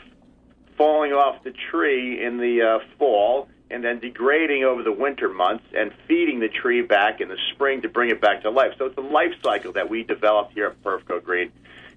[0.78, 5.66] falling off the tree in the uh, fall and then degrading over the winter months
[5.76, 8.74] and feeding the tree back in the spring to bring it back to life.
[8.78, 11.52] So it's a life cycle that we developed here at Perf Go Green.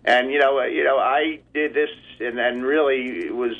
[0.05, 3.55] And you know, you know, I did this and, and really was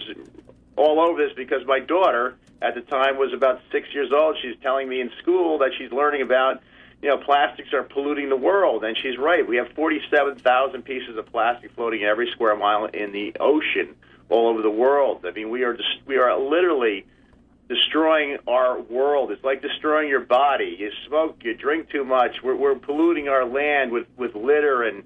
[0.77, 4.37] all over this because my daughter at the time was about six years old.
[4.43, 6.63] She's telling me in school that she's learning about,
[7.03, 9.47] you know, plastics are polluting the world, and she's right.
[9.47, 13.97] We have 47,000 pieces of plastic floating every square mile in the ocean
[14.29, 15.25] all over the world.
[15.27, 17.05] I mean, we are just, we are literally
[17.69, 19.31] destroying our world.
[19.31, 20.77] It's like destroying your body.
[20.79, 22.37] You smoke, you drink too much.
[22.43, 25.05] We're, we're polluting our land with with litter and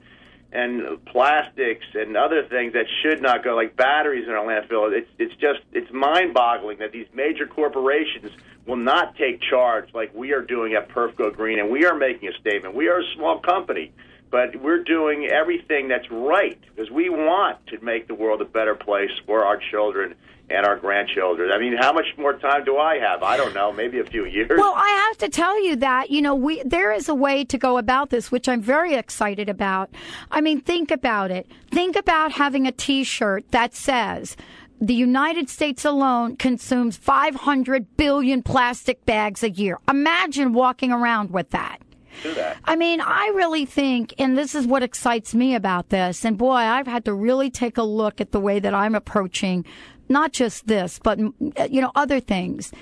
[0.53, 4.93] and plastics and other things that should not go, like batteries in our landfill.
[4.93, 8.31] It's it's just it's mind-boggling that these major corporations
[8.67, 11.95] will not take charge like we are doing at Perf Go Green, and we are
[11.95, 12.75] making a statement.
[12.75, 13.93] We are a small company,
[14.31, 18.75] but we're doing everything that's right because we want to make the world a better
[18.75, 20.15] place for our children
[20.49, 21.51] and our grandchildren.
[21.51, 23.23] I mean, how much more time do I have?
[23.23, 24.51] I don't know, maybe a few years.
[24.57, 27.59] Well, I have to tell you that, you know, we there is a way to
[27.59, 29.91] go about this which I'm very excited about.
[30.31, 31.47] I mean, think about it.
[31.71, 34.37] Think about having a t-shirt that says
[34.81, 39.79] the United States alone consumes 500 billion plastic bags a year.
[39.89, 41.79] Imagine walking around with that.
[42.23, 42.59] do that.
[42.65, 46.53] I mean, I really think, and this is what excites me about this, and boy,
[46.53, 49.65] I've had to really take a look at the way that I'm approaching
[50.09, 52.73] not just this, but, you know, other things.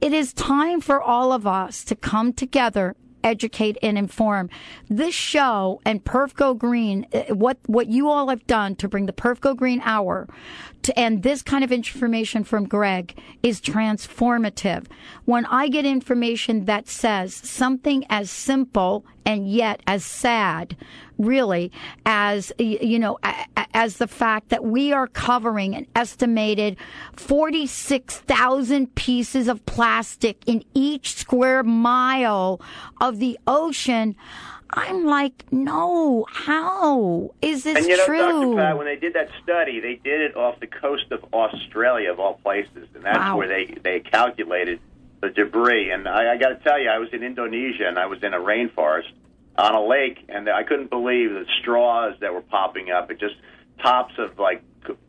[0.00, 4.50] It is time for all of us to come together educate and inform.
[4.88, 9.06] This show and Perf Go Green, uh, what what you all have done to bring
[9.06, 10.28] the Perf Go Green Hour
[10.82, 14.86] to, and this kind of information from Greg is transformative.
[15.24, 20.76] When I get information that says something as simple and yet as sad,
[21.24, 21.72] really,
[22.06, 23.18] as you know,
[23.74, 26.76] as the fact that we are covering an estimated
[27.16, 32.60] forty-six thousand pieces of plastic in each square mile
[33.00, 34.14] of the ocean.
[34.74, 38.54] I'm like, no, how is this and you know, true?
[38.54, 38.56] Dr.
[38.56, 42.18] Pat, when they did that study, they did it off the coast of Australia, of
[42.18, 43.36] all places, and that's Wow.
[43.36, 44.80] where they they calculated
[45.20, 45.90] the debris.
[45.90, 48.32] And I, I got to tell you, I was in Indonesia and I was in
[48.32, 49.12] a rainforest
[49.56, 53.10] on a lake, and I couldn't believe the straws that were popping up.
[53.10, 53.34] It just
[53.82, 54.62] tops of like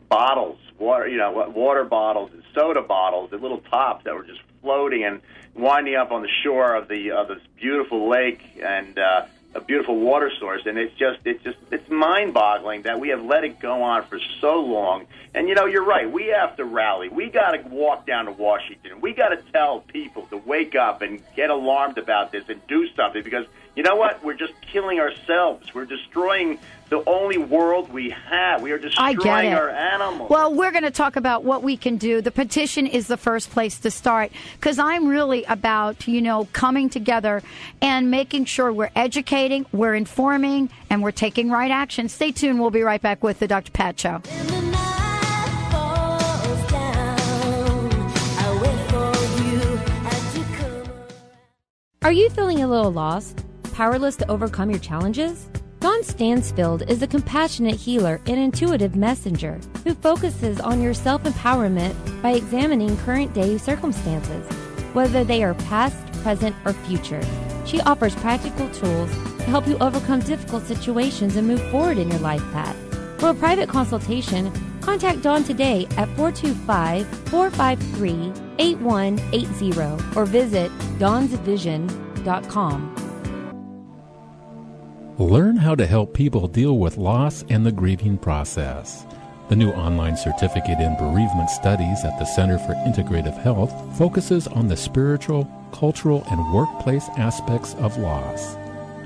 [0.09, 4.41] bottles, water, you know, water bottles and soda bottles, and little tops that were just
[4.61, 5.21] floating and
[5.55, 9.25] winding up on the shore of the of this beautiful lake and uh,
[9.55, 10.65] a beautiful water source.
[10.65, 14.05] And it's just it's just it's mind boggling that we have let it go on
[14.05, 15.05] for so long.
[15.33, 16.11] And you know, you're right.
[16.11, 17.09] We have to rally.
[17.09, 19.01] We got to walk down to Washington.
[19.01, 22.87] We got to tell people to wake up and get alarmed about this and do
[22.95, 23.45] something because
[23.75, 24.23] you know what?
[24.23, 25.73] We're just killing ourselves.
[25.73, 26.59] We're destroying
[26.89, 28.61] the only world we have.
[28.61, 29.53] We are I destroying get it.
[29.53, 30.29] our animals.
[30.29, 32.21] Well, we're going to talk about what we can do.
[32.21, 36.87] The petition is the first place to start because I'm really about, you know, coming
[36.89, 37.41] together
[37.81, 42.09] and making sure we're educating, we're informing, and we're taking right action.
[42.09, 42.59] Stay tuned.
[42.59, 43.71] We'll be right back with the Dr.
[43.71, 44.21] Pat Show.
[52.03, 53.43] Are you feeling a little lost?
[53.73, 55.47] Powerless to overcome your challenges?
[55.79, 61.95] Dawn Stansfield is a compassionate healer and intuitive messenger who focuses on your self empowerment
[62.21, 64.47] by examining current day circumstances,
[64.93, 67.23] whether they are past, present, or future.
[67.65, 72.19] She offers practical tools to help you overcome difficult situations and move forward in your
[72.19, 72.77] life path.
[73.19, 74.51] For a private consultation,
[74.81, 83.02] contact Dawn today at 425 453 8180 or visit dawnsvision.com.
[85.19, 89.05] Learn how to help people deal with loss and the grieving process.
[89.47, 94.67] The new online certificate in bereavement studies at the Center for Integrative Health focuses on
[94.67, 98.55] the spiritual, cultural, and workplace aspects of loss.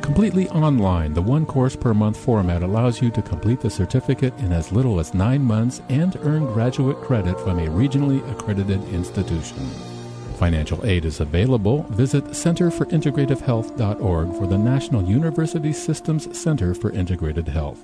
[0.01, 4.53] Completely online, the one course per month format allows you to complete the certificate in
[4.53, 9.96] as little as nine months and earn graduate credit from a regionally accredited institution.
[10.37, 11.81] Financial aid is available.
[11.89, 17.83] Visit centerforintegrativehealth.org for the National University Systems Center for Integrated Health.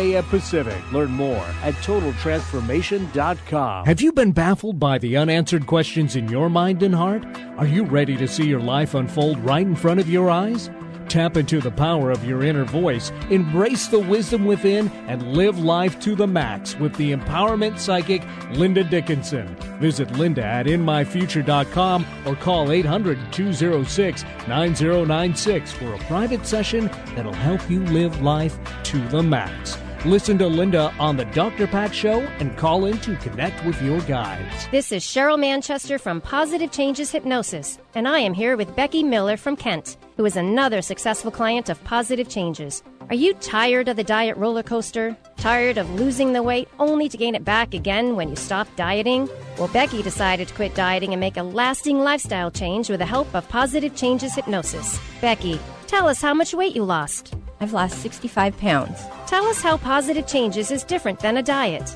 [0.00, 0.24] a.m.
[0.24, 0.92] Pacific.
[0.92, 3.86] Learn more at TotalTransformation.com.
[3.86, 7.24] Have you been baffled by the unanswered questions in your mind and heart?
[7.58, 10.70] Are you ready to see your life unfold right in front of your eyes?
[11.10, 15.98] Tap into the power of your inner voice, embrace the wisdom within, and live life
[16.00, 18.22] to the max with the empowerment psychic
[18.52, 19.48] Linda Dickinson.
[19.80, 26.86] Visit Linda at InMyFuture.com or call 800 206 9096 for a private session
[27.16, 29.76] that'll help you live life to the max.
[30.06, 31.66] Listen to Linda on The Dr.
[31.66, 34.66] Pat Show and call in to connect with your guides.
[34.70, 39.36] This is Cheryl Manchester from Positive Changes Hypnosis, and I am here with Becky Miller
[39.36, 42.82] from Kent, who is another successful client of Positive Changes.
[43.10, 45.14] Are you tired of the diet roller coaster?
[45.36, 49.28] Tired of losing the weight only to gain it back again when you stop dieting?
[49.58, 53.34] Well, Becky decided to quit dieting and make a lasting lifestyle change with the help
[53.34, 54.98] of Positive Changes Hypnosis.
[55.20, 57.34] Becky, tell us how much weight you lost.
[57.60, 59.04] I've lost 65 pounds.
[59.26, 61.94] Tell us how positive changes is different than a diet.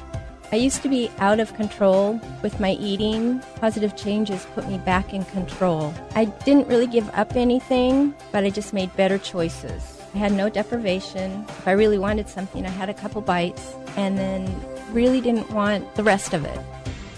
[0.53, 3.41] I used to be out of control with my eating.
[3.57, 5.95] Positive changes put me back in control.
[6.15, 9.99] I didn't really give up anything, but I just made better choices.
[10.15, 11.45] I had no deprivation.
[11.49, 14.45] If I really wanted something, I had a couple bites and then
[14.93, 16.61] really didn't want the rest of it.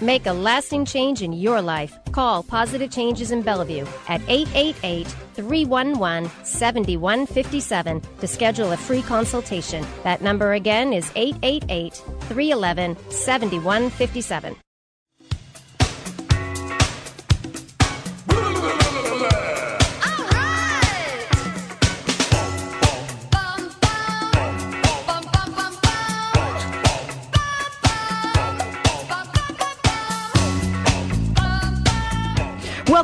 [0.00, 1.98] Make a lasting change in your life.
[2.12, 9.86] Call Positive Changes in Bellevue at 888 311 7157 to schedule a free consultation.
[10.02, 14.56] That number again is 888 311 7157.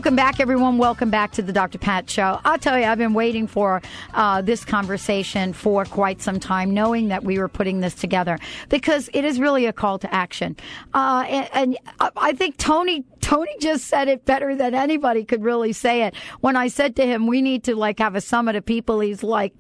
[0.02, 0.78] Welcome back, everyone.
[0.78, 1.78] Welcome back to the Dr.
[1.78, 2.40] Pat Show.
[2.44, 3.80] I'll tell you, I've been waiting for
[4.14, 8.36] uh, this conversation for quite some time, knowing that we were putting this together
[8.68, 10.56] because it is really a call to action.
[10.92, 11.78] Uh, and, and
[12.16, 16.16] I think Tony Tony just said it better than anybody could really say it.
[16.40, 19.22] When I said to him, "We need to like have a summit of people," he's
[19.22, 19.54] like,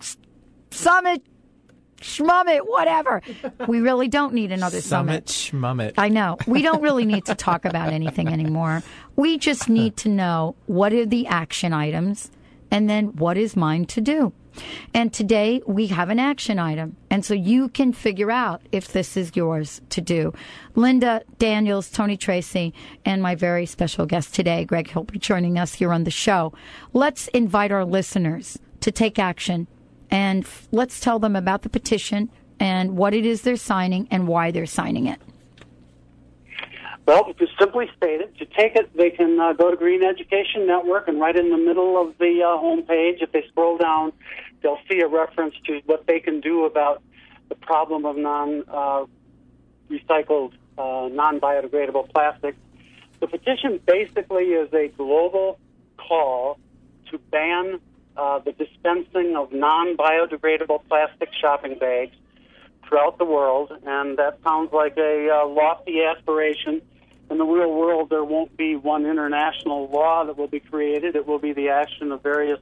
[0.72, 1.22] "Summit."
[2.02, 3.22] Schmummit, whatever.
[3.66, 5.28] We really don't need another summit.
[5.28, 5.94] Summit.
[5.98, 6.36] I know.
[6.46, 8.82] We don't really need to talk about anything anymore.
[9.16, 12.30] We just need to know what are the action items
[12.70, 14.32] and then what is mine to do.
[14.92, 16.96] And today we have an action item.
[17.10, 20.34] And so you can figure out if this is yours to do.
[20.74, 22.74] Linda Daniels, Tony Tracy,
[23.04, 26.52] and my very special guest today, Greg Hilbert, joining us here on the show.
[26.92, 29.68] Let's invite our listeners to take action
[30.12, 34.52] and let's tell them about the petition and what it is they're signing and why
[34.52, 35.18] they're signing it.
[37.06, 41.08] Well, to simply stated, to take it, they can uh, go to Green Education Network
[41.08, 44.12] and right in the middle of the uh, homepage, if they scroll down,
[44.62, 47.02] they'll see a reference to what they can do about
[47.48, 49.04] the problem of non uh,
[49.90, 52.54] recycled, uh, non biodegradable plastic.
[53.18, 55.58] The petition basically is a global
[55.96, 56.58] call
[57.10, 57.80] to ban
[58.16, 62.14] uh, the dispensing of non biodegradable plastic shopping bags
[62.86, 66.82] throughout the world, and that sounds like a uh, lofty aspiration.
[67.30, 71.16] In the real world, there won't be one international law that will be created.
[71.16, 72.60] It will be the action of various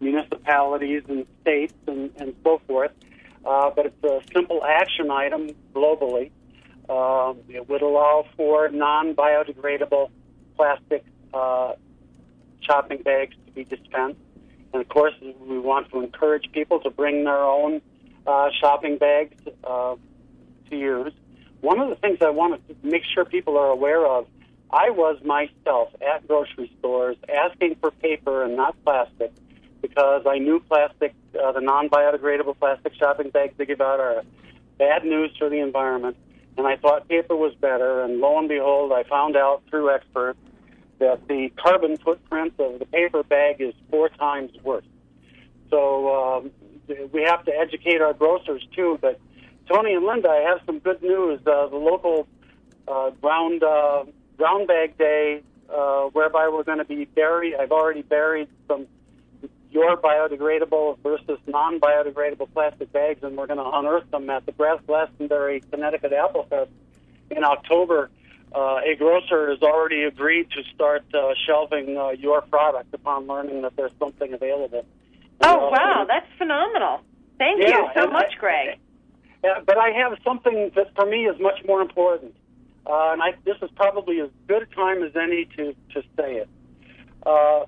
[0.00, 2.90] municipalities and states and, and so forth.
[3.44, 6.30] Uh, but it's a simple action item globally.
[6.88, 10.10] Uh, it would allow for non biodegradable
[10.56, 11.72] plastic uh,
[12.60, 14.20] shopping bags to be dispensed.
[14.72, 17.82] And of course, we want to encourage people to bring their own
[18.26, 19.96] uh, shopping bags uh,
[20.70, 21.12] to use.
[21.60, 24.26] One of the things I want to make sure people are aware of,
[24.70, 29.32] I was myself at grocery stores asking for paper and not plastic
[29.82, 34.22] because I knew plastic, uh, the non-biodegradable plastic shopping bags they give out are
[34.78, 36.16] bad news for the environment.
[36.56, 38.02] And I thought paper was better.
[38.02, 40.38] And lo and behold, I found out through experts
[41.00, 44.84] that the carbon footprint of the paper bag is four times worse.
[45.70, 46.50] So um,
[47.12, 48.98] we have to educate our grocers too.
[49.00, 49.18] But
[49.66, 51.40] Tony and Linda, I have some good news.
[51.46, 52.28] Uh, the local
[52.86, 54.04] uh, ground uh,
[54.36, 55.42] brown bag day,
[55.74, 57.54] uh, whereby we're going to be buried.
[57.54, 58.86] I've already buried some
[59.70, 64.80] your biodegradable versus non-biodegradable plastic bags, and we're going to unearth them at the Brass
[64.84, 66.70] Glastonbury, Connecticut Apple Fest
[67.30, 68.10] in October
[68.54, 73.62] uh, a grocer has already agreed to start uh, shelving uh, your product upon learning
[73.62, 74.84] that there's something available.
[75.42, 77.00] Oh, Uh, wow, that's phenomenal.
[77.38, 78.78] Thank Yeah, you so and- much, Greg.
[79.42, 82.34] Yeah, but I have something that for me is much more important,
[82.86, 86.36] uh, and I, this is probably as good a time as any to to say
[86.42, 86.48] it.
[87.24, 87.64] Uh,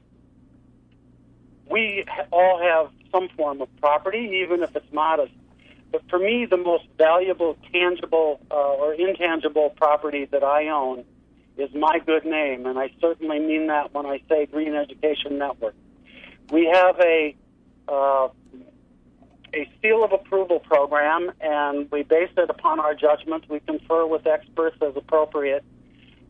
[1.71, 5.33] we all have some form of property, even if it's modest.
[5.93, 11.05] But for me, the most valuable, tangible uh, or intangible property that I own
[11.59, 15.75] is my good name, and I certainly mean that when I say Green Education Network.
[16.51, 17.37] We have a
[17.89, 18.29] uh,
[19.55, 23.45] a seal of approval program, and we base it upon our judgment.
[23.51, 25.63] We confer with experts as appropriate.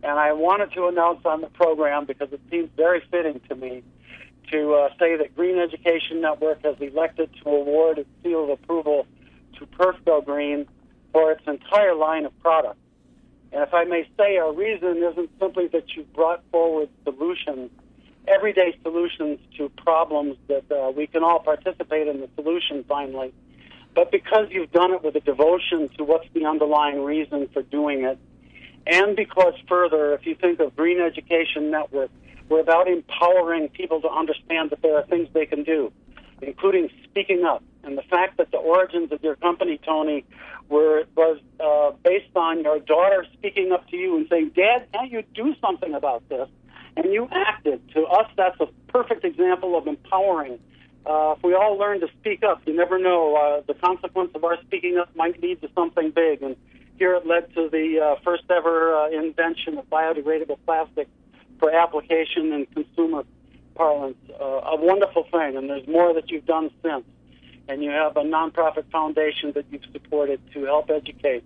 [0.03, 3.85] And I wanted to announce on the program because it seems very fitting to me
[4.51, 9.07] to uh, say that Green Education Network has elected to award its seal of approval
[9.59, 10.67] to Perf Go Green
[11.13, 12.79] for its entire line of products.
[13.53, 17.71] And if I may say, our reason isn't simply that you brought forward solutions,
[18.27, 23.35] everyday solutions to problems that uh, we can all participate in the solution finally,
[23.95, 28.05] but because you've done it with a devotion to what's the underlying reason for doing
[28.05, 28.19] it,
[28.87, 32.11] and because further, if you think of Green Education Network,
[32.49, 35.93] we're about empowering people to understand that there are things they can do,
[36.41, 40.25] including speaking up and the fact that the origins of your company, Tony,
[40.69, 45.11] were was uh, based on your daughter speaking up to you and saying, "Dad, can't
[45.11, 46.49] you do something about this?"
[46.97, 47.81] And you acted.
[47.95, 50.59] To us, that's a perfect example of empowering.
[51.05, 53.35] Uh, if we all learn to speak up, you never know.
[53.35, 56.43] Uh, the consequence of our speaking up might lead to something big.
[56.43, 56.57] And
[56.99, 61.09] here it led to the uh, first ever uh, invention of biodegradable plastic
[61.59, 63.25] for application in consumer
[63.75, 64.17] parlance.
[64.31, 67.05] Uh, a wonderful thing, and there's more that you've done since.
[67.69, 71.45] And you have a nonprofit foundation that you've supported to help educate.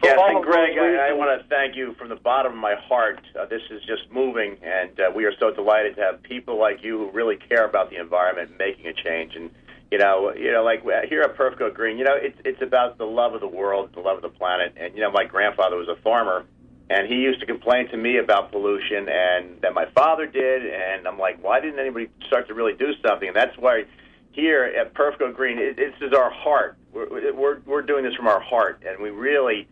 [0.00, 2.74] For Yes, and Greg, I, I want to thank you from the bottom of my
[2.74, 3.20] heart.
[3.38, 6.82] Uh, this is just moving, and uh, we are so delighted to have people like
[6.82, 9.36] you who really care about the environment making a change.
[9.36, 9.50] And
[9.92, 12.60] you know, you know, like uh, here at Perf Go Green, you know, it's it's
[12.62, 14.74] about the love of the world, the love of the planet.
[14.76, 16.46] And you know, my grandfather was a farmer,
[16.90, 20.66] and he used to complain to me about pollution, and that my father did.
[20.66, 23.28] And I'm like, why didn't anybody start to really do something?
[23.28, 23.84] And that's why
[24.32, 26.76] here at Perf Go Green, it, this is our heart.
[26.92, 29.68] We're, we're we're doing this from our heart, and we really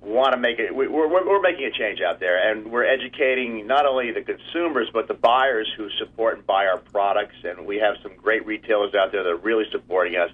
[0.00, 0.74] want to make it.
[0.74, 4.88] we- We're, we're making a change out there, and we're educating not only the consumers
[4.92, 7.36] but the buyers who support and buy our products.
[7.44, 10.30] And we have some great retailers out there that are really supporting us.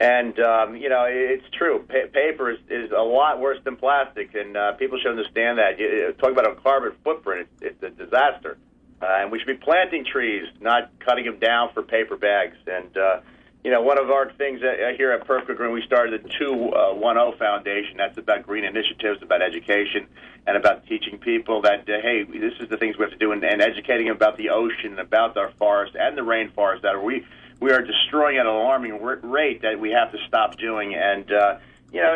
[0.00, 1.84] And um, you know, it's true.
[1.88, 5.78] Pa- paper is, is a lot worse than plastic, and uh, people should understand that.
[6.18, 8.56] Talk about a carbon footprint; it's, it's a disaster.
[9.02, 12.56] Uh, and we should be planting trees, not cutting them down for paper bags.
[12.66, 13.20] And uh,
[13.64, 16.28] you know, one of our things uh, here at Perf Go Green, we started the
[16.28, 17.96] 210 Foundation.
[17.98, 20.06] That's about green initiatives, about education,
[20.46, 23.32] and about teaching people that, uh, hey, this is the things we have to do,
[23.32, 27.26] and, and educating them about the ocean, about our forest, and the rainforest that we,
[27.60, 30.94] we are destroying at an alarming rate that we have to stop doing.
[30.94, 31.58] And, uh,
[31.92, 32.14] you know,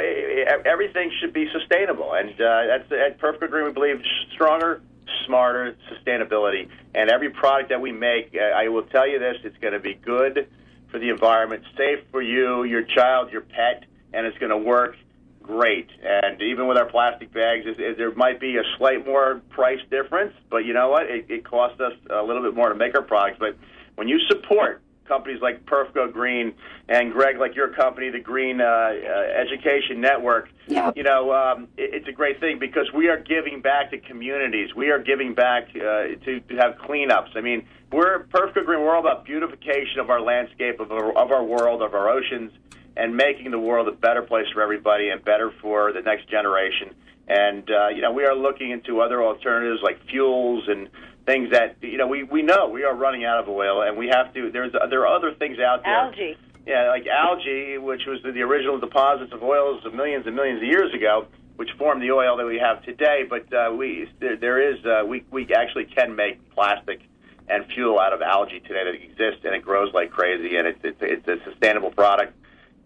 [0.64, 2.14] everything should be sustainable.
[2.14, 4.00] And uh, that's, at Perf Go Green, we believe
[4.32, 4.80] stronger,
[5.26, 6.68] smarter sustainability.
[6.94, 9.80] And every product that we make, uh, I will tell you this, it's going to
[9.80, 10.48] be good
[10.90, 14.96] for the environment, safe for you, your child, your pet, and it's going to work
[15.42, 15.90] great.
[16.02, 19.80] And even with our plastic bags, it, it, there might be a slight more price
[19.90, 21.10] difference, but you know what?
[21.10, 23.38] It, it costs us a little bit more to make our products.
[23.38, 23.56] But
[23.96, 26.54] when you support companies like Perf Go Green
[26.88, 30.92] and Greg, like your company, the Green uh, uh, Education Network, Yeah.
[30.96, 34.74] you know, um, it, it's a great thing because we are giving back to communities.
[34.74, 37.36] We are giving back uh, to, to have cleanups.
[37.36, 38.80] I mean, we're Perf Go Green.
[38.80, 42.52] We're all about beautification of our landscape, of our, of our world, of our oceans,
[42.96, 46.94] and making the world a better place for everybody and better for the next generation.
[47.26, 50.88] And uh, you know, we are looking into other alternatives like fuels and
[51.26, 54.08] things that you know we we know we are running out of oil, and we
[54.08, 54.50] have to.
[54.50, 55.92] There's there are other things out there.
[55.92, 56.36] Algae.
[56.66, 60.68] Yeah, like algae, which was the original deposits of oils of millions and millions of
[60.68, 63.24] years ago, which formed the oil that we have today.
[63.28, 67.02] But uh, we there, there is uh, we we actually can make plastic
[67.48, 70.80] and fuel out of algae today that exists, and it grows like crazy, and it's
[70.82, 72.32] it's, it's a sustainable product,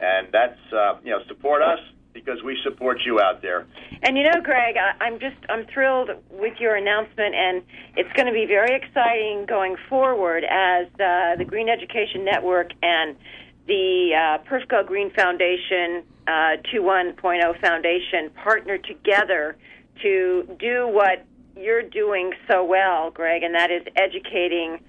[0.00, 1.78] and that's uh, you know support us
[2.24, 3.66] because we support you out there.
[4.02, 7.62] And you know, Greg, I, I'm just I'm thrilled with your announcement, and
[7.96, 13.16] it's going to be very exciting going forward as uh, the Green Education Network and
[13.66, 19.56] the uh, Perf Go Green Foundation, uh, 21.0 Foundation, partner together
[20.02, 24.80] to do what you're doing so well, Greg, and that is educating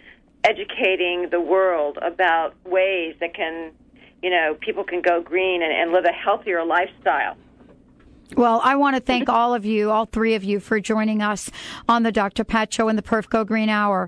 [0.45, 3.73] educating the world about ways that can
[4.21, 7.35] you know people can go green and, and live a healthier lifestyle.
[8.37, 11.49] Well, I want to thank all of you, all three of you, for joining us
[11.87, 12.43] on the Dr.
[12.43, 14.07] Pat Show and the Perf Go Green Hour.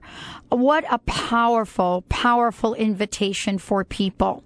[0.50, 4.44] What a powerful, powerful invitation for people.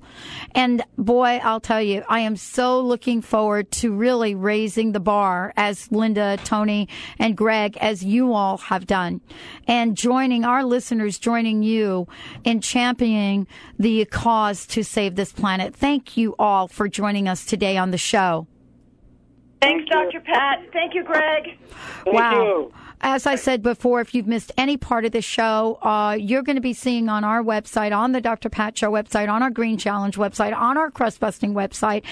[0.53, 5.51] And boy, I'll tell you, I am so looking forward to really raising the bar
[5.57, 6.88] as Linda, Tony,
[7.19, 9.19] and Greg, as you all have done,
[9.67, 12.07] and joining our listeners, joining you
[12.45, 13.45] in championing
[13.78, 15.76] the cause to save this planet.
[15.76, 18.47] Thank you all for joining us today on the show.
[19.62, 20.20] Thanks, Dr.
[20.20, 20.60] Pat.
[20.72, 21.58] Thank you, Greg.
[22.06, 22.72] wow.
[23.01, 26.56] As I said before, if you've missed any part of the show, uh, you're going
[26.56, 28.49] to be seeing on our website, on the Dr.
[28.49, 32.03] Pat Show website, on our Green Challenge website, on our crust busting website,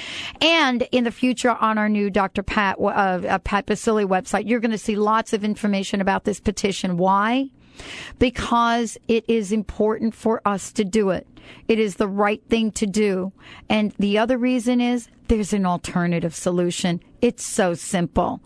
[0.42, 2.44] and in the future on our new Dr.
[2.44, 4.48] Pat, uh, uh, Pat Baccili website.
[4.48, 6.98] You're going to see lots of information about this petition.
[6.98, 7.50] Why?
[8.20, 11.26] Because it is important for us to do it.
[11.68, 13.32] It is the right thing to do.
[13.70, 17.02] And the other reason is there's an alternative solution.
[17.24, 18.42] It's so simple.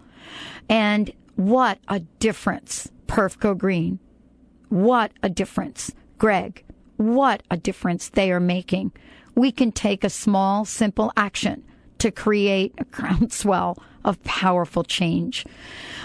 [0.69, 3.97] And what a difference, Perf Go Green.
[4.69, 5.91] What a difference.
[6.19, 6.63] Greg,
[6.97, 8.91] what a difference they are making.
[9.33, 11.63] We can take a small, simple action
[11.97, 15.43] to create a groundswell of powerful change.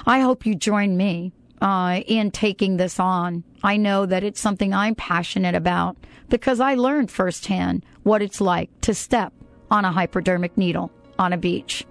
[0.07, 3.45] I hope you join me uh, in taking this on.
[3.62, 5.99] I know that it's something I'm passionate about
[6.31, 9.35] because I learned firsthand what it's like to step
[9.70, 11.85] on a hypodermic needle on a beach.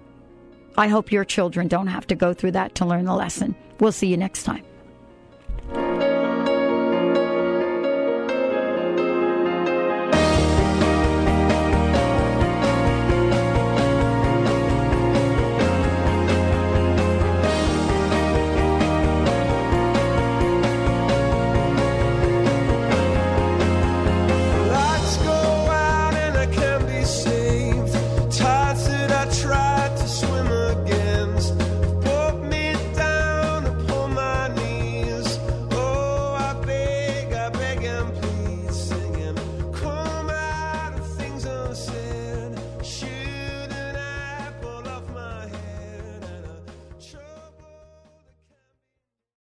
[0.76, 3.54] I hope your children don't have to go through that to learn the lesson.
[3.80, 4.64] We'll see you next time.